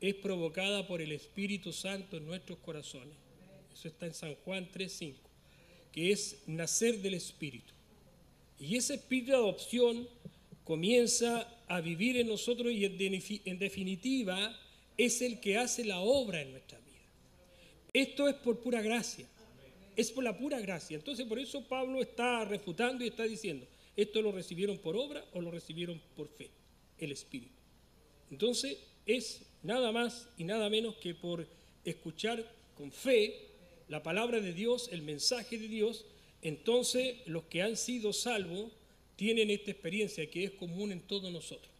es 0.00 0.16
provocada 0.16 0.88
por 0.88 1.00
el 1.00 1.12
Espíritu 1.12 1.72
Santo 1.72 2.16
en 2.16 2.26
nuestros 2.26 2.58
corazones. 2.58 3.14
Eso 3.72 3.86
está 3.86 4.06
en 4.06 4.14
San 4.14 4.34
Juan 4.44 4.68
3.5, 4.72 5.14
que 5.92 6.10
es 6.10 6.42
nacer 6.48 6.98
del 6.98 7.14
Espíritu. 7.14 7.74
Y 8.58 8.76
ese 8.76 8.94
espíritu 8.94 9.30
de 9.30 9.36
adopción 9.36 10.08
comienza 10.64 11.48
a 11.68 11.80
vivir 11.80 12.16
en 12.16 12.26
nosotros 12.26 12.72
y 12.72 12.84
en 12.84 13.58
definitiva 13.60 14.58
es 14.96 15.22
el 15.22 15.38
que 15.38 15.58
hace 15.58 15.84
la 15.84 16.00
obra 16.00 16.42
en 16.42 16.50
nuestra 16.50 16.78
vida. 16.80 16.88
Esto 17.92 18.28
es 18.28 18.34
por 18.34 18.58
pura 18.58 18.82
gracia 18.82 19.28
es 19.96 20.10
por 20.10 20.24
la 20.24 20.36
pura 20.36 20.60
gracia. 20.60 20.96
Entonces 20.96 21.26
por 21.26 21.38
eso 21.38 21.66
Pablo 21.66 22.00
está 22.00 22.44
refutando 22.44 23.04
y 23.04 23.08
está 23.08 23.24
diciendo, 23.24 23.66
¿esto 23.96 24.22
lo 24.22 24.32
recibieron 24.32 24.78
por 24.78 24.96
obra 24.96 25.24
o 25.32 25.40
lo 25.40 25.50
recibieron 25.50 26.00
por 26.16 26.28
fe? 26.28 26.50
El 26.98 27.12
Espíritu. 27.12 27.54
Entonces 28.30 28.78
es 29.06 29.42
nada 29.62 29.92
más 29.92 30.28
y 30.36 30.44
nada 30.44 30.70
menos 30.70 30.96
que 30.96 31.14
por 31.14 31.46
escuchar 31.84 32.44
con 32.76 32.92
fe 32.92 33.48
la 33.88 34.02
palabra 34.02 34.40
de 34.40 34.52
Dios, 34.52 34.88
el 34.92 35.02
mensaje 35.02 35.58
de 35.58 35.68
Dios, 35.68 36.06
entonces 36.42 37.16
los 37.26 37.44
que 37.44 37.62
han 37.62 37.76
sido 37.76 38.12
salvos 38.12 38.70
tienen 39.16 39.50
esta 39.50 39.70
experiencia 39.70 40.30
que 40.30 40.44
es 40.44 40.52
común 40.52 40.92
en 40.92 41.00
todos 41.00 41.30
nosotros. 41.30 41.70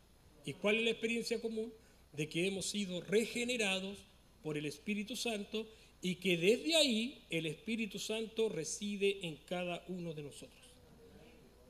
¿Y 0.44 0.54
cuál 0.54 0.76
es 0.76 0.84
la 0.84 0.90
experiencia 0.90 1.40
común? 1.40 1.72
De 2.12 2.28
que 2.28 2.46
hemos 2.46 2.66
sido 2.66 3.00
regenerados 3.00 3.98
por 4.42 4.58
el 4.58 4.66
Espíritu 4.66 5.16
Santo 5.16 5.66
y 6.02 6.16
que 6.16 6.36
desde 6.36 6.76
ahí 6.76 7.22
el 7.30 7.46
Espíritu 7.46 7.98
Santo 7.98 8.48
reside 8.48 9.26
en 9.26 9.36
cada 9.48 9.84
uno 9.88 10.14
de 10.14 10.22
nosotros. 10.22 10.60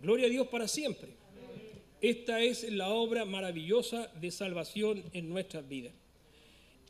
Gloria 0.00 0.26
a 0.26 0.30
Dios 0.30 0.48
para 0.48 0.68
siempre. 0.68 1.10
Esta 2.00 2.40
es 2.40 2.70
la 2.70 2.88
obra 2.88 3.24
maravillosa 3.24 4.06
de 4.20 4.30
salvación 4.30 5.02
en 5.12 5.28
nuestras 5.28 5.68
vidas. 5.68 5.92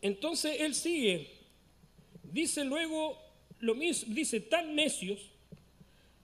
Entonces 0.02 0.60
él 0.60 0.74
sigue, 0.74 1.28
dice 2.22 2.64
luego 2.64 3.18
lo 3.58 3.74
mismo, 3.74 4.14
dice, 4.14 4.40
tan 4.40 4.74
necios 4.74 5.18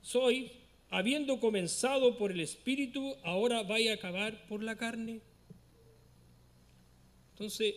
soy, 0.03 0.53
habiendo 0.89 1.41
comenzado 1.41 2.17
por 2.17 2.31
el 2.31 2.41
Espíritu, 2.41 3.17
ahora 3.25 3.63
vaya 3.63 3.91
a 3.91 3.95
acabar 3.97 4.47
por 4.47 4.63
la 4.63 4.77
carne. 4.77 5.21
Entonces 7.33 7.75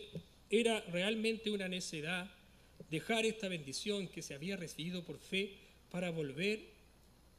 era 0.48 0.80
realmente 0.92 1.50
una 1.50 1.68
necedad 1.68 2.30
dejar 2.90 3.24
esta 3.24 3.48
bendición 3.48 4.08
que 4.08 4.22
se 4.22 4.34
había 4.34 4.56
recibido 4.56 5.04
por 5.04 5.18
fe 5.18 5.56
para 5.90 6.10
volver 6.10 6.60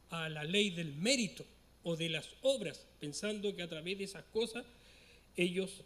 a 0.09 0.29
la 0.29 0.43
ley 0.43 0.69
del 0.71 0.93
mérito 0.93 1.45
o 1.83 1.95
de 1.95 2.09
las 2.09 2.29
obras, 2.41 2.85
pensando 2.99 3.55
que 3.55 3.63
a 3.63 3.69
través 3.69 3.97
de 3.97 4.03
esas 4.05 4.23
cosas 4.25 4.65
ellos 5.35 5.83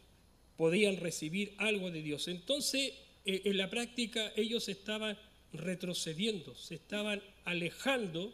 podían 0.57 0.97
recibir 0.97 1.53
algo 1.57 1.91
de 1.91 2.01
Dios. 2.01 2.27
Entonces, 2.27 2.93
eh, 3.25 3.41
en 3.45 3.57
la 3.57 3.69
práctica 3.69 4.31
ellos 4.35 4.67
estaban 4.69 5.17
retrocediendo, 5.53 6.55
se 6.55 6.75
estaban 6.75 7.21
alejando 7.45 8.33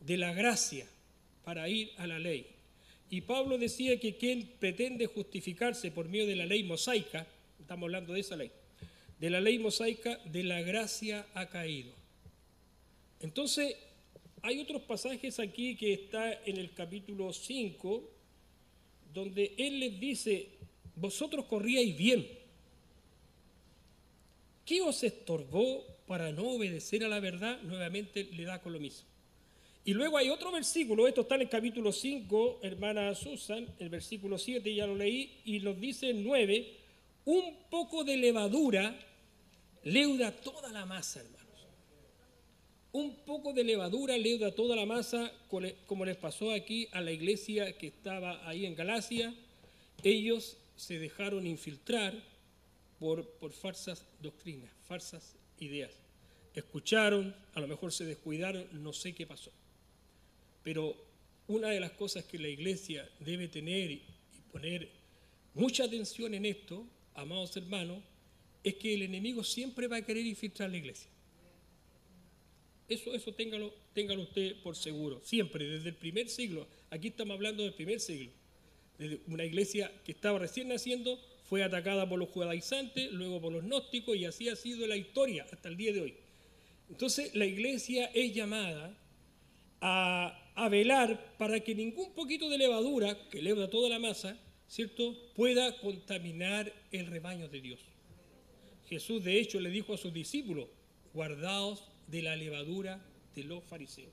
de 0.00 0.16
la 0.16 0.32
gracia 0.32 0.86
para 1.44 1.68
ir 1.68 1.90
a 1.98 2.06
la 2.06 2.18
ley. 2.18 2.46
Y 3.10 3.20
Pablo 3.22 3.58
decía 3.58 4.00
que 4.00 4.16
quien 4.16 4.54
pretende 4.58 5.06
justificarse 5.06 5.90
por 5.90 6.08
medio 6.08 6.26
de 6.26 6.36
la 6.36 6.46
ley 6.46 6.64
mosaica, 6.64 7.26
estamos 7.60 7.84
hablando 7.84 8.12
de 8.12 8.20
esa 8.20 8.36
ley, 8.36 8.50
de 9.18 9.30
la 9.30 9.40
ley 9.40 9.58
mosaica 9.58 10.18
de 10.24 10.42
la 10.42 10.62
gracia 10.62 11.26
ha 11.34 11.48
caído. 11.48 11.92
Entonces, 13.20 13.76
hay 14.42 14.60
otros 14.60 14.82
pasajes 14.82 15.40
aquí 15.40 15.76
que 15.76 15.94
está 15.94 16.32
en 16.44 16.58
el 16.58 16.74
capítulo 16.74 17.32
5, 17.32 18.10
donde 19.14 19.54
él 19.56 19.80
les 19.80 19.98
dice, 19.98 20.48
vosotros 20.96 21.46
corríais 21.46 21.96
bien. 21.96 22.28
¿Qué 24.66 24.82
os 24.82 25.02
estorbó 25.02 25.84
para 26.06 26.32
no 26.32 26.50
obedecer 26.50 27.04
a 27.04 27.08
la 27.08 27.20
verdad? 27.20 27.60
Nuevamente 27.62 28.24
le 28.32 28.44
da 28.44 28.60
con 28.60 28.72
lo 28.72 28.80
mismo. 28.80 29.08
Y 29.86 29.92
luego 29.92 30.16
hay 30.16 30.30
otro 30.30 30.50
versículo, 30.50 31.06
esto 31.06 31.22
está 31.22 31.34
en 31.34 31.42
el 31.42 31.48
capítulo 31.50 31.92
5, 31.92 32.60
hermana 32.62 33.14
Susan, 33.14 33.66
el 33.78 33.90
versículo 33.90 34.38
7, 34.38 34.74
ya 34.74 34.86
lo 34.86 34.96
leí, 34.96 35.40
y 35.44 35.60
nos 35.60 35.78
dice 35.78 36.08
el 36.08 36.24
9, 36.24 36.83
un 37.24 37.56
poco 37.70 38.04
de 38.04 38.16
levadura 38.16 38.94
leuda 39.82 40.32
toda 40.32 40.70
la 40.72 40.86
masa, 40.86 41.20
hermanos. 41.20 41.66
un 42.92 43.16
poco 43.24 43.52
de 43.52 43.64
levadura 43.64 44.16
leuda 44.16 44.54
toda 44.54 44.76
la 44.76 44.86
masa, 44.86 45.32
como 45.86 46.04
les 46.04 46.16
pasó 46.16 46.52
aquí 46.52 46.88
a 46.92 47.00
la 47.00 47.12
iglesia 47.12 47.76
que 47.76 47.88
estaba 47.88 48.46
ahí 48.48 48.66
en 48.66 48.74
Galacia. 48.74 49.34
Ellos 50.02 50.56
se 50.76 50.98
dejaron 50.98 51.46
infiltrar 51.46 52.14
por, 52.98 53.28
por 53.38 53.52
falsas 53.52 54.06
doctrinas, 54.20 54.70
falsas 54.86 55.34
ideas. 55.58 55.92
Escucharon, 56.54 57.34
a 57.54 57.60
lo 57.60 57.66
mejor 57.66 57.92
se 57.92 58.04
descuidaron, 58.04 58.66
no 58.72 58.92
sé 58.92 59.14
qué 59.14 59.26
pasó. 59.26 59.50
Pero 60.62 60.94
una 61.48 61.68
de 61.68 61.80
las 61.80 61.92
cosas 61.92 62.24
que 62.24 62.38
la 62.38 62.48
iglesia 62.48 63.08
debe 63.20 63.48
tener 63.48 63.90
y 63.90 64.02
poner 64.52 64.88
mucha 65.54 65.84
atención 65.84 66.32
en 66.34 66.46
esto, 66.46 66.86
amados 67.14 67.56
hermanos, 67.56 68.02
es 68.62 68.74
que 68.74 68.94
el 68.94 69.02
enemigo 69.02 69.44
siempre 69.44 69.86
va 69.86 69.96
a 69.96 70.02
querer 70.02 70.26
infiltrar 70.26 70.70
la 70.70 70.76
iglesia. 70.76 71.10
Eso, 72.88 73.14
eso 73.14 73.32
téngalo, 73.32 73.72
téngalo 73.94 74.22
usted 74.22 74.56
por 74.62 74.76
seguro, 74.76 75.20
siempre, 75.22 75.66
desde 75.66 75.88
el 75.90 75.96
primer 75.96 76.28
siglo. 76.28 76.66
Aquí 76.90 77.08
estamos 77.08 77.34
hablando 77.34 77.62
del 77.62 77.74
primer 77.74 78.00
siglo. 78.00 78.30
Desde 78.98 79.20
una 79.26 79.44
iglesia 79.44 79.90
que 80.04 80.12
estaba 80.12 80.38
recién 80.38 80.68
naciendo, 80.68 81.18
fue 81.44 81.62
atacada 81.62 82.08
por 82.08 82.18
los 82.18 82.30
judaizantes, 82.30 83.12
luego 83.12 83.40
por 83.40 83.52
los 83.52 83.64
gnósticos, 83.64 84.16
y 84.16 84.24
así 84.24 84.48
ha 84.48 84.56
sido 84.56 84.86
la 84.86 84.96
historia 84.96 85.46
hasta 85.50 85.68
el 85.68 85.76
día 85.76 85.92
de 85.92 86.00
hoy. 86.00 86.14
Entonces, 86.90 87.34
la 87.34 87.44
iglesia 87.44 88.06
es 88.14 88.34
llamada 88.34 88.96
a, 89.80 90.68
velar 90.70 91.36
para 91.36 91.60
que 91.60 91.74
ningún 91.74 92.12
poquito 92.14 92.48
de 92.48 92.58
levadura, 92.58 93.28
que 93.28 93.42
leuda 93.42 93.68
toda 93.68 93.88
la 93.88 93.98
masa, 93.98 94.38
¿cierto?, 94.68 95.16
pueda 95.34 95.78
contaminar 95.78 96.72
el 96.90 97.06
rebaño 97.06 97.48
de 97.48 97.60
Dios. 97.60 97.80
Jesús, 98.88 99.24
de 99.24 99.38
hecho, 99.38 99.60
le 99.60 99.70
dijo 99.70 99.94
a 99.94 99.98
sus 99.98 100.12
discípulos, 100.12 100.68
guardaos 101.12 101.84
de 102.08 102.22
la 102.22 102.36
levadura 102.36 103.00
de 103.34 103.44
los 103.44 103.64
fariseos. 103.64 104.12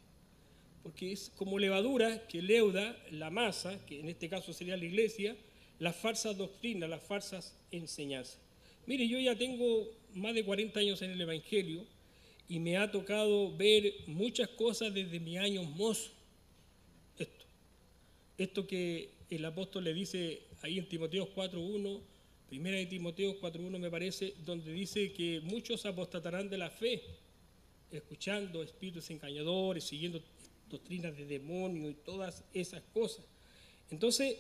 Porque 0.84 1.12
es 1.12 1.32
como 1.36 1.60
levadura 1.60 2.28
que 2.28 2.42
leuda 2.42 2.98
la 3.12 3.30
masa, 3.30 3.86
que 3.86 4.00
en 4.00 4.10
este 4.10 4.30
caso 4.30 4.54
sería 4.54 4.78
la 4.78 4.86
iglesia, 4.86 5.36
las 5.80 5.96
falsas 5.96 6.38
doctrinas, 6.38 6.90
las 6.90 7.04
falsas 7.04 7.56
enseñanzas. 7.72 8.40
Mire, 8.86 9.08
yo 9.08 9.20
ya 9.20 9.36
tengo 9.36 9.92
más 10.14 10.34
de 10.34 10.44
40 10.44 10.80
años 10.80 11.02
en 11.02 11.12
el 11.12 11.22
Evangelio 11.22 11.86
y 12.48 12.60
me 12.60 12.78
ha 12.78 12.92
tocado 12.92 13.56
ver 13.56 13.94
muchas 14.08 14.50
cosas 14.50 14.94
desde 14.94 15.20
mi 15.20 15.38
años 15.38 15.70
mozo. 15.70 16.12
Esto, 17.18 17.46
esto 18.38 18.68
que 18.68 19.10
el 19.32 19.46
apóstol 19.46 19.86
le 19.86 19.94
dice 19.94 20.42
ahí 20.62 20.78
en 20.78 20.88
Timoteo 20.90 21.34
4.1, 21.34 22.02
primera 22.50 22.78
de 22.78 22.86
Timoteo 22.86 23.40
4.1 23.40 23.80
me 23.80 23.90
parece, 23.90 24.36
donde 24.46 24.74
dice 24.74 25.14
que 25.14 25.40
muchos 25.42 25.86
apostatarán 25.86 26.50
de 26.50 26.58
la 26.58 26.70
fe 26.70 27.02
escuchando 27.92 28.62
espíritus 28.62 29.10
engañadores, 29.10 29.86
siguiendo 29.86 30.22
doctrinas 30.70 31.16
de 31.16 31.26
demonio 31.26 31.90
y 31.90 31.94
todas 31.94 32.44
esas 32.54 32.82
cosas. 32.94 33.24
Entonces, 33.90 34.38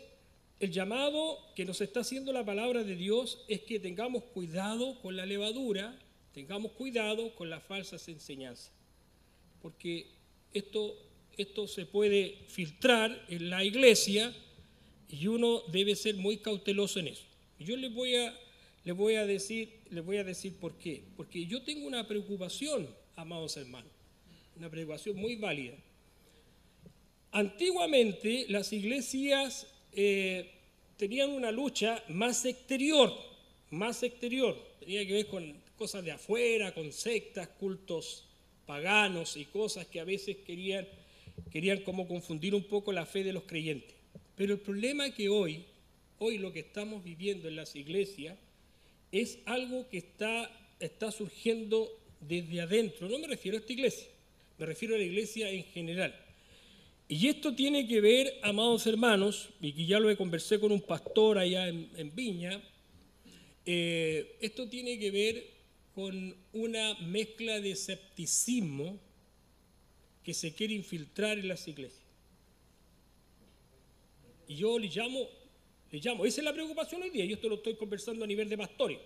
el 0.60 0.72
llamado 0.72 1.40
que 1.56 1.64
nos 1.64 1.80
está 1.80 2.02
haciendo 2.02 2.34
la 2.34 2.46
palabra 2.46 2.84
de 2.84 2.96
Dios 2.96 3.46
es 3.48 3.62
que 3.62 3.80
tengamos 3.80 4.24
cuidado 4.26 5.00
con 5.02 5.16
la 5.16 5.26
levadura, 5.26 5.98
tengamos 6.34 6.74
cuidado 6.74 7.34
con 7.36 7.50
las 7.50 7.64
falsas 7.64 8.08
enseñanzas, 8.10 8.74
porque 9.62 10.08
esto, 10.54 10.98
esto 11.38 11.66
se 11.66 11.86
puede 11.86 12.40
filtrar 12.48 13.26
en 13.30 13.50
la 13.50 13.64
iglesia 13.64 14.34
y 15.12 15.28
uno 15.28 15.62
debe 15.68 15.96
ser 15.96 16.16
muy 16.16 16.38
cauteloso 16.38 17.00
en 17.00 17.10
eso. 17.10 17.24
Yo 17.60 17.76
les 17.76 17.94
voy 17.94 18.16
a, 18.16 18.34
voy 18.96 19.16
a, 19.16 19.26
decir, 19.26 19.70
les 19.90 20.04
voy 20.04 20.18
a 20.18 20.24
decir 20.24 20.56
por 20.56 20.74
qué, 20.76 21.04
porque 21.18 21.46
yo 21.46 21.62
tengo 21.64 21.86
una 21.86 22.08
preocupación 22.08 22.88
amados 23.16 23.58
hermanos. 23.58 23.92
Una 24.58 24.70
preocupación 24.70 25.18
muy 25.18 25.36
válida. 25.36 25.76
Antiguamente 27.32 28.46
las 28.50 28.74
iglesias 28.74 29.68
eh, 29.94 30.50
tenían 30.98 31.30
una 31.30 31.52
lucha 31.52 32.04
más 32.10 32.46
exterior, 32.46 33.14
más 33.70 34.04
exterior. 34.04 34.58
Tenía 34.80 35.06
que 35.06 35.14
ver 35.14 35.28
con 35.28 35.54
cosas 35.78 36.04
de 36.04 36.12
afuera, 36.12 36.74
con 36.74 36.92
sectas, 36.92 37.48
cultos 37.48 38.26
paganos 38.66 39.38
y 39.38 39.46
cosas 39.46 39.88
que 39.88 40.00
a 40.00 40.04
veces 40.04 40.38
querían, 40.46 40.88
querían 41.52 41.82
como 41.82 42.08
confundir 42.08 42.56
un 42.56 42.64
poco 42.64 42.92
la 42.92 43.06
fe 43.06 43.24
de 43.24 43.34
los 43.34 43.44
creyentes. 43.44 44.01
Pero 44.42 44.56
el 44.56 44.60
problema 44.60 45.06
es 45.06 45.14
que 45.14 45.30
hoy, 45.30 45.66
hoy 46.18 46.40
lo 46.40 46.52
que 46.52 46.62
estamos 46.62 47.04
viviendo 47.04 47.48
en 47.48 47.56
las 47.56 47.76
iglesias 47.76 48.40
es 49.12 49.38
algo 49.46 49.88
que 49.88 50.00
está, 50.00 50.50
está 50.80 51.12
surgiendo 51.12 51.88
desde 52.22 52.60
adentro. 52.60 53.08
No 53.08 53.20
me 53.20 53.28
refiero 53.28 53.56
a 53.56 53.60
esta 53.60 53.72
iglesia, 53.72 54.08
me 54.58 54.66
refiero 54.66 54.96
a 54.96 54.98
la 54.98 55.04
iglesia 55.04 55.48
en 55.52 55.64
general. 55.66 56.20
Y 57.08 57.28
esto 57.28 57.54
tiene 57.54 57.88
que 57.88 58.02
ver, 58.02 58.40
amados 58.42 58.88
hermanos, 58.88 59.50
y 59.62 59.74
que 59.74 59.86
ya 59.86 60.00
lo 60.00 60.10
he 60.10 60.18
conversé 60.18 60.60
con 60.60 60.72
un 60.72 60.82
pastor 60.82 61.38
allá 61.38 61.68
en, 61.68 62.12
Viña, 62.16 62.60
eh, 63.64 64.38
esto 64.42 64.68
tiene 64.68 64.98
que 64.98 65.12
ver 65.12 65.46
con 65.94 66.36
una 66.54 66.96
mezcla 66.96 67.62
de 67.62 67.74
escepticismo 67.74 69.00
que 70.24 70.34
se 70.34 70.52
quiere 70.56 70.74
infiltrar 70.74 71.38
en 71.38 71.48
las 71.48 71.68
iglesias. 71.68 72.01
Y 74.52 74.56
yo 74.56 74.78
le 74.78 74.88
llamo, 74.88 75.28
le 75.92 76.00
llamo, 76.00 76.26
esa 76.26 76.42
es 76.42 76.46
la 76.46 76.54
preocupación 76.54 77.02
hoy 77.02 77.10
día, 77.10 77.26
yo 77.26 77.36
esto 77.36 77.48
lo 77.48 77.56
estoy 77.56 77.76
conversando 77.76 78.24
a 78.24 78.28
nivel 78.28 78.50
de 78.50 78.58
pastores 78.58 79.00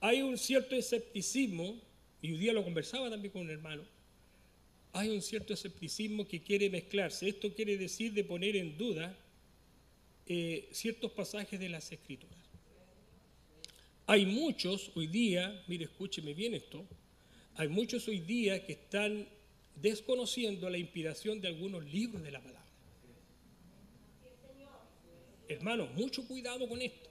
hay 0.00 0.22
un 0.22 0.38
cierto 0.38 0.76
escepticismo, 0.76 1.80
y 2.22 2.32
un 2.32 2.40
día 2.40 2.52
lo 2.52 2.64
conversaba 2.64 3.10
también 3.10 3.32
con 3.32 3.42
un 3.42 3.50
hermano, 3.50 3.82
hay 4.92 5.10
un 5.10 5.22
cierto 5.22 5.52
escepticismo 5.52 6.26
que 6.26 6.40
quiere 6.40 6.70
mezclarse. 6.70 7.28
Esto 7.28 7.52
quiere 7.54 7.76
decir 7.76 8.12
de 8.14 8.24
poner 8.24 8.56
en 8.56 8.76
duda 8.78 9.16
eh, 10.26 10.68
ciertos 10.72 11.12
pasajes 11.12 11.60
de 11.60 11.68
las 11.68 11.92
escrituras. 11.92 12.38
Hay 14.06 14.24
muchos 14.24 14.90
hoy 14.94 15.06
día, 15.06 15.62
mire, 15.68 15.84
escúcheme 15.84 16.32
bien 16.32 16.54
esto, 16.54 16.86
hay 17.56 17.68
muchos 17.68 18.08
hoy 18.08 18.20
día 18.20 18.64
que 18.64 18.72
están 18.72 19.28
desconociendo 19.76 20.70
la 20.70 20.78
inspiración 20.78 21.40
de 21.40 21.48
algunos 21.48 21.84
libros 21.84 22.22
de 22.22 22.30
la 22.30 22.40
palabra. 22.40 22.67
Hermanos, 25.48 25.88
mucho 25.94 26.26
cuidado 26.26 26.68
con 26.68 26.80
esto. 26.82 27.08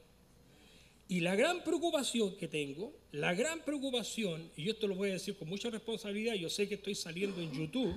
Y 1.09 1.21
la 1.21 1.35
gran 1.35 1.63
preocupación 1.63 2.35
que 2.35 2.47
tengo, 2.47 2.93
la 3.11 3.33
gran 3.33 3.63
preocupación, 3.63 4.51
y 4.57 4.65
yo 4.65 4.71
esto 4.73 4.87
lo 4.87 4.95
voy 4.95 5.09
a 5.09 5.13
decir 5.13 5.37
con 5.37 5.47
mucha 5.47 5.69
responsabilidad, 5.69 6.33
yo 6.35 6.49
sé 6.49 6.67
que 6.67 6.75
estoy 6.75 6.95
saliendo 6.95 7.41
en 7.41 7.51
YouTube, 7.53 7.95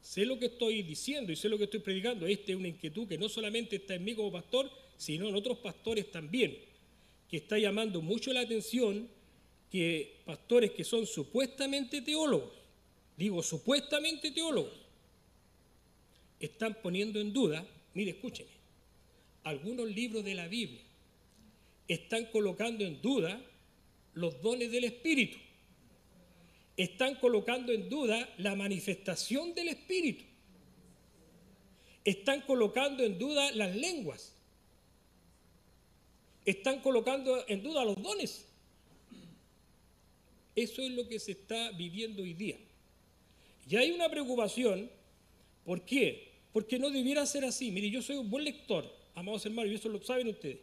sé 0.00 0.26
lo 0.26 0.38
que 0.38 0.46
estoy 0.46 0.82
diciendo 0.82 1.30
y 1.30 1.36
sé 1.36 1.48
lo 1.48 1.58
que 1.58 1.64
estoy 1.64 1.80
predicando, 1.80 2.26
esta 2.26 2.50
es 2.50 2.58
una 2.58 2.68
inquietud 2.68 3.06
que 3.06 3.16
no 3.16 3.28
solamente 3.28 3.76
está 3.76 3.94
en 3.94 4.04
mí 4.04 4.14
como 4.14 4.32
pastor, 4.32 4.68
sino 4.96 5.28
en 5.28 5.34
otros 5.36 5.58
pastores 5.58 6.10
también, 6.10 6.58
que 7.28 7.36
está 7.36 7.56
llamando 7.56 8.02
mucho 8.02 8.32
la 8.32 8.40
atención 8.40 9.08
que 9.70 10.22
pastores 10.24 10.72
que 10.72 10.82
son 10.82 11.06
supuestamente 11.06 12.02
teólogos, 12.02 12.50
digo 13.16 13.42
supuestamente 13.44 14.32
teólogos, 14.32 14.72
están 16.40 16.76
poniendo 16.82 17.20
en 17.20 17.32
duda, 17.32 17.64
mire, 17.94 18.10
escúcheme, 18.10 18.59
algunos 19.44 19.88
libros 19.88 20.24
de 20.24 20.34
la 20.34 20.48
Biblia 20.48 20.82
están 21.88 22.26
colocando 22.26 22.84
en 22.84 23.00
duda 23.02 23.40
los 24.14 24.40
dones 24.42 24.70
del 24.70 24.84
Espíritu. 24.84 25.38
Están 26.76 27.16
colocando 27.16 27.72
en 27.72 27.88
duda 27.88 28.28
la 28.38 28.54
manifestación 28.54 29.54
del 29.54 29.68
Espíritu. 29.68 30.24
Están 32.04 32.42
colocando 32.42 33.02
en 33.02 33.18
duda 33.18 33.50
las 33.52 33.74
lenguas. 33.74 34.34
Están 36.44 36.80
colocando 36.80 37.44
en 37.48 37.62
duda 37.62 37.84
los 37.84 38.00
dones. 38.00 38.46
Eso 40.54 40.82
es 40.82 40.90
lo 40.92 41.06
que 41.08 41.18
se 41.18 41.32
está 41.32 41.70
viviendo 41.72 42.22
hoy 42.22 42.34
día. 42.34 42.56
Y 43.68 43.76
hay 43.76 43.90
una 43.90 44.08
preocupación. 44.08 44.90
¿Por 45.64 45.82
qué? 45.82 46.30
Porque 46.52 46.78
no 46.78 46.90
debiera 46.90 47.26
ser 47.26 47.44
así. 47.44 47.70
Mire, 47.70 47.90
yo 47.90 48.00
soy 48.02 48.16
un 48.16 48.30
buen 48.30 48.44
lector, 48.44 48.99
amados 49.20 49.44
hermanos, 49.44 49.70
y 49.70 49.74
eso 49.74 49.88
lo 49.88 50.02
saben 50.02 50.28
ustedes. 50.28 50.58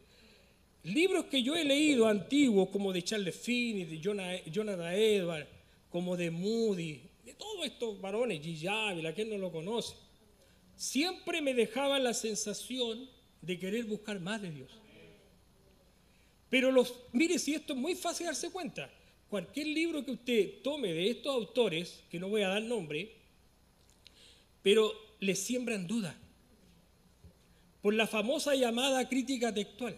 Libros 0.84 1.26
que 1.26 1.44
yo 1.44 1.56
he 1.56 1.64
leído 1.64 2.08
antiguos, 2.08 2.70
como 2.70 2.92
de 2.92 3.04
Charles 3.04 3.36
Finney, 3.36 3.86
de 3.86 4.00
Jonathan 4.00 4.94
Edwards, 4.94 5.48
como 5.90 6.18
de 6.18 6.32
Moody, 6.32 7.02
de 7.24 7.34
todos 7.34 7.66
estos 7.66 8.00
varones, 8.02 8.42
G. 8.42 8.68
Ávila, 8.68 9.14
¿quién 9.14 9.30
no 9.30 9.38
lo 9.38 9.52
conoce? 9.52 9.96
Siempre 10.76 11.42
me 11.42 11.54
dejaban 11.54 12.04
la 12.04 12.14
sensación 12.14 13.10
de 13.42 13.60
querer 13.60 13.86
buscar 13.86 14.20
más 14.20 14.42
de 14.42 14.52
Dios. 14.52 14.72
Pero 16.50 16.72
los, 16.72 16.96
mire, 17.12 17.40
si 17.40 17.54
esto 17.54 17.74
es 17.74 17.80
muy 17.80 17.96
fácil 17.96 18.28
darse 18.28 18.50
cuenta, 18.50 18.90
cualquier 19.30 19.68
libro 19.68 20.04
que 20.06 20.12
usted 20.12 20.62
tome 20.64 20.94
de 20.94 21.10
estos 21.10 21.34
autores, 21.34 22.04
que 22.10 22.20
no 22.20 22.30
voy 22.30 22.42
a 22.42 22.48
dar 22.48 22.62
nombre, 22.62 23.12
pero 24.64 24.94
le 25.20 25.36
siembran 25.36 25.86
duda 25.86 26.18
por 27.82 27.94
la 27.94 28.08
famosa 28.08 28.56
llamada 28.56 29.08
crítica 29.08 29.54
textual 29.54 29.98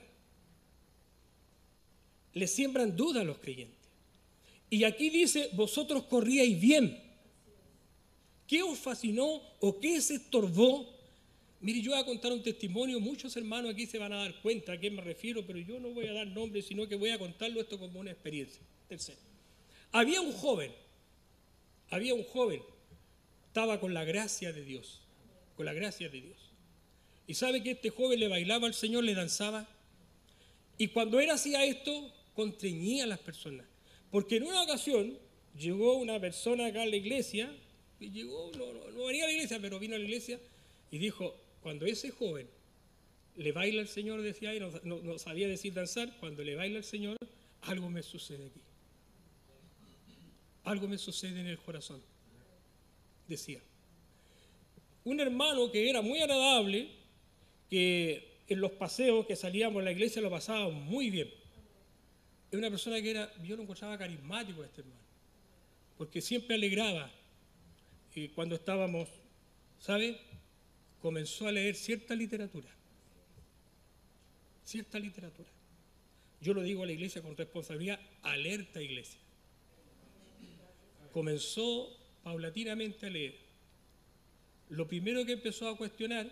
le 2.33 2.47
siembran 2.47 2.95
duda 2.95 3.21
a 3.21 3.23
los 3.23 3.39
creyentes. 3.39 3.77
Y 4.69 4.83
aquí 4.83 5.09
dice, 5.09 5.49
vosotros 5.53 6.03
corríais 6.03 6.59
bien. 6.59 7.01
¿Qué 8.47 8.61
os 8.61 8.77
fascinó 8.79 9.41
o 9.59 9.79
qué 9.79 9.99
se 10.01 10.15
estorbó? 10.15 10.97
Mire, 11.61 11.81
yo 11.81 11.91
voy 11.91 11.99
a 11.99 12.05
contar 12.05 12.31
un 12.31 12.41
testimonio, 12.41 12.99
muchos 12.99 13.35
hermanos 13.35 13.71
aquí 13.71 13.85
se 13.85 13.97
van 13.97 14.13
a 14.13 14.17
dar 14.17 14.41
cuenta 14.41 14.73
a 14.73 14.79
qué 14.79 14.89
me 14.89 15.01
refiero, 15.01 15.45
pero 15.45 15.59
yo 15.59 15.79
no 15.79 15.89
voy 15.89 16.07
a 16.07 16.13
dar 16.13 16.27
nombre, 16.27 16.61
sino 16.61 16.87
que 16.87 16.95
voy 16.95 17.09
a 17.09 17.19
contarlo 17.19 17.59
esto 17.59 17.77
como 17.77 17.99
una 17.99 18.11
experiencia. 18.11 18.61
Tercero, 18.87 19.19
había 19.91 20.21
un 20.21 20.31
joven, 20.31 20.71
había 21.89 22.13
un 22.13 22.23
joven, 22.23 22.61
estaba 23.47 23.79
con 23.79 23.93
la 23.93 24.05
gracia 24.05 24.53
de 24.53 24.63
Dios, 24.63 25.01
con 25.57 25.65
la 25.65 25.73
gracia 25.73 26.09
de 26.09 26.21
Dios. 26.21 26.48
Y 27.29 27.35
sabe 27.35 27.61
que 27.61 27.69
este 27.69 27.91
joven 27.91 28.19
le 28.19 28.27
bailaba 28.27 28.65
al 28.65 28.73
Señor, 28.73 29.03
le 29.03 29.13
danzaba. 29.13 29.69
Y 30.79 30.87
cuando 30.87 31.19
él 31.19 31.29
hacía 31.29 31.63
esto, 31.63 32.11
constreñía 32.33 33.03
a 33.03 33.07
las 33.07 33.19
personas. 33.19 33.67
Porque 34.09 34.37
en 34.37 34.47
una 34.47 34.63
ocasión 34.63 35.15
llegó 35.55 35.93
una 35.97 36.19
persona 36.19 36.65
acá 36.65 36.81
a 36.81 36.87
la 36.87 36.95
iglesia, 36.95 37.55
y 37.99 38.09
llegó, 38.09 38.49
no, 38.57 39.05
venía 39.05 39.25
a 39.25 39.27
la 39.27 39.33
iglesia, 39.33 39.59
pero 39.61 39.77
vino 39.77 39.93
a 39.93 39.99
la 39.99 40.05
iglesia 40.05 40.39
y 40.89 40.97
dijo, 40.97 41.35
cuando 41.61 41.85
ese 41.85 42.09
joven 42.09 42.47
le 43.37 43.51
baila 43.51 43.81
al 43.81 43.89
Señor, 43.89 44.23
decía 44.23 44.49
ahí, 44.49 44.59
no, 44.59 44.99
no 44.99 45.19
sabía 45.19 45.47
decir 45.47 45.71
danzar, 45.71 46.11
cuando 46.19 46.43
le 46.43 46.55
baila 46.55 46.79
al 46.79 46.83
Señor, 46.83 47.15
algo 47.61 47.91
me 47.91 48.01
sucede 48.01 48.47
aquí. 48.47 48.61
Algo 50.63 50.87
me 50.87 50.97
sucede 50.97 51.41
en 51.41 51.45
el 51.45 51.59
corazón, 51.59 52.01
decía. 53.27 53.61
Un 55.03 55.19
hermano 55.19 55.71
que 55.71 55.87
era 55.87 56.01
muy 56.01 56.19
agradable, 56.21 56.97
que 57.69 58.39
en 58.47 58.61
los 58.61 58.71
paseos 58.71 59.25
que 59.25 59.35
salíamos 59.35 59.81
a 59.81 59.85
la 59.85 59.91
iglesia 59.91 60.21
lo 60.21 60.29
pasaba 60.29 60.69
muy 60.69 61.09
bien 61.09 61.29
es 62.51 62.57
una 62.57 62.69
persona 62.69 63.01
que 63.01 63.11
era, 63.11 63.31
yo 63.43 63.55
lo 63.55 63.63
encontraba 63.63 63.97
carismático 63.97 64.63
este 64.63 64.81
hermano, 64.81 65.01
porque 65.97 66.21
siempre 66.21 66.55
alegraba. 66.55 67.11
Y 68.15 68.29
cuando 68.29 68.55
estábamos, 68.55 69.07
¿sabe? 69.79 70.19
Comenzó 70.99 71.47
a 71.47 71.51
leer 71.51 71.75
cierta 71.75 72.15
literatura, 72.15 72.67
cierta 74.65 74.97
literatura. 74.99 75.49
Yo 76.41 76.53
lo 76.53 76.63
digo 76.63 76.83
a 76.83 76.85
la 76.85 76.91
iglesia 76.91 77.21
con 77.21 77.37
responsabilidad, 77.37 77.99
alerta 78.23 78.81
iglesia. 78.81 79.19
Comenzó 81.13 81.95
paulatinamente 82.23 83.05
a 83.05 83.09
leer. 83.09 83.35
Lo 84.69 84.87
primero 84.87 85.25
que 85.25 85.33
empezó 85.33 85.69
a 85.69 85.77
cuestionar 85.77 86.31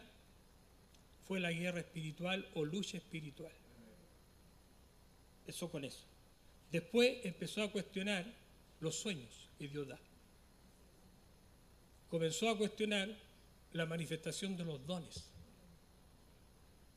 fue 1.27 1.39
la 1.39 1.51
guerra 1.51 1.79
espiritual 1.79 2.47
o 2.53 2.63
lucha 2.63 2.97
espiritual. 2.97 3.51
Eso 5.45 5.69
con 5.69 5.83
eso. 5.83 6.03
Después 6.71 7.17
empezó 7.23 7.61
a 7.63 7.71
cuestionar 7.71 8.25
los 8.79 8.95
sueños 8.95 9.49
que 9.57 9.67
Dios 9.67 9.87
da. 9.87 9.99
Comenzó 12.09 12.49
a 12.49 12.57
cuestionar 12.57 13.09
la 13.73 13.85
manifestación 13.85 14.55
de 14.55 14.65
los 14.65 14.85
dones. 14.85 15.29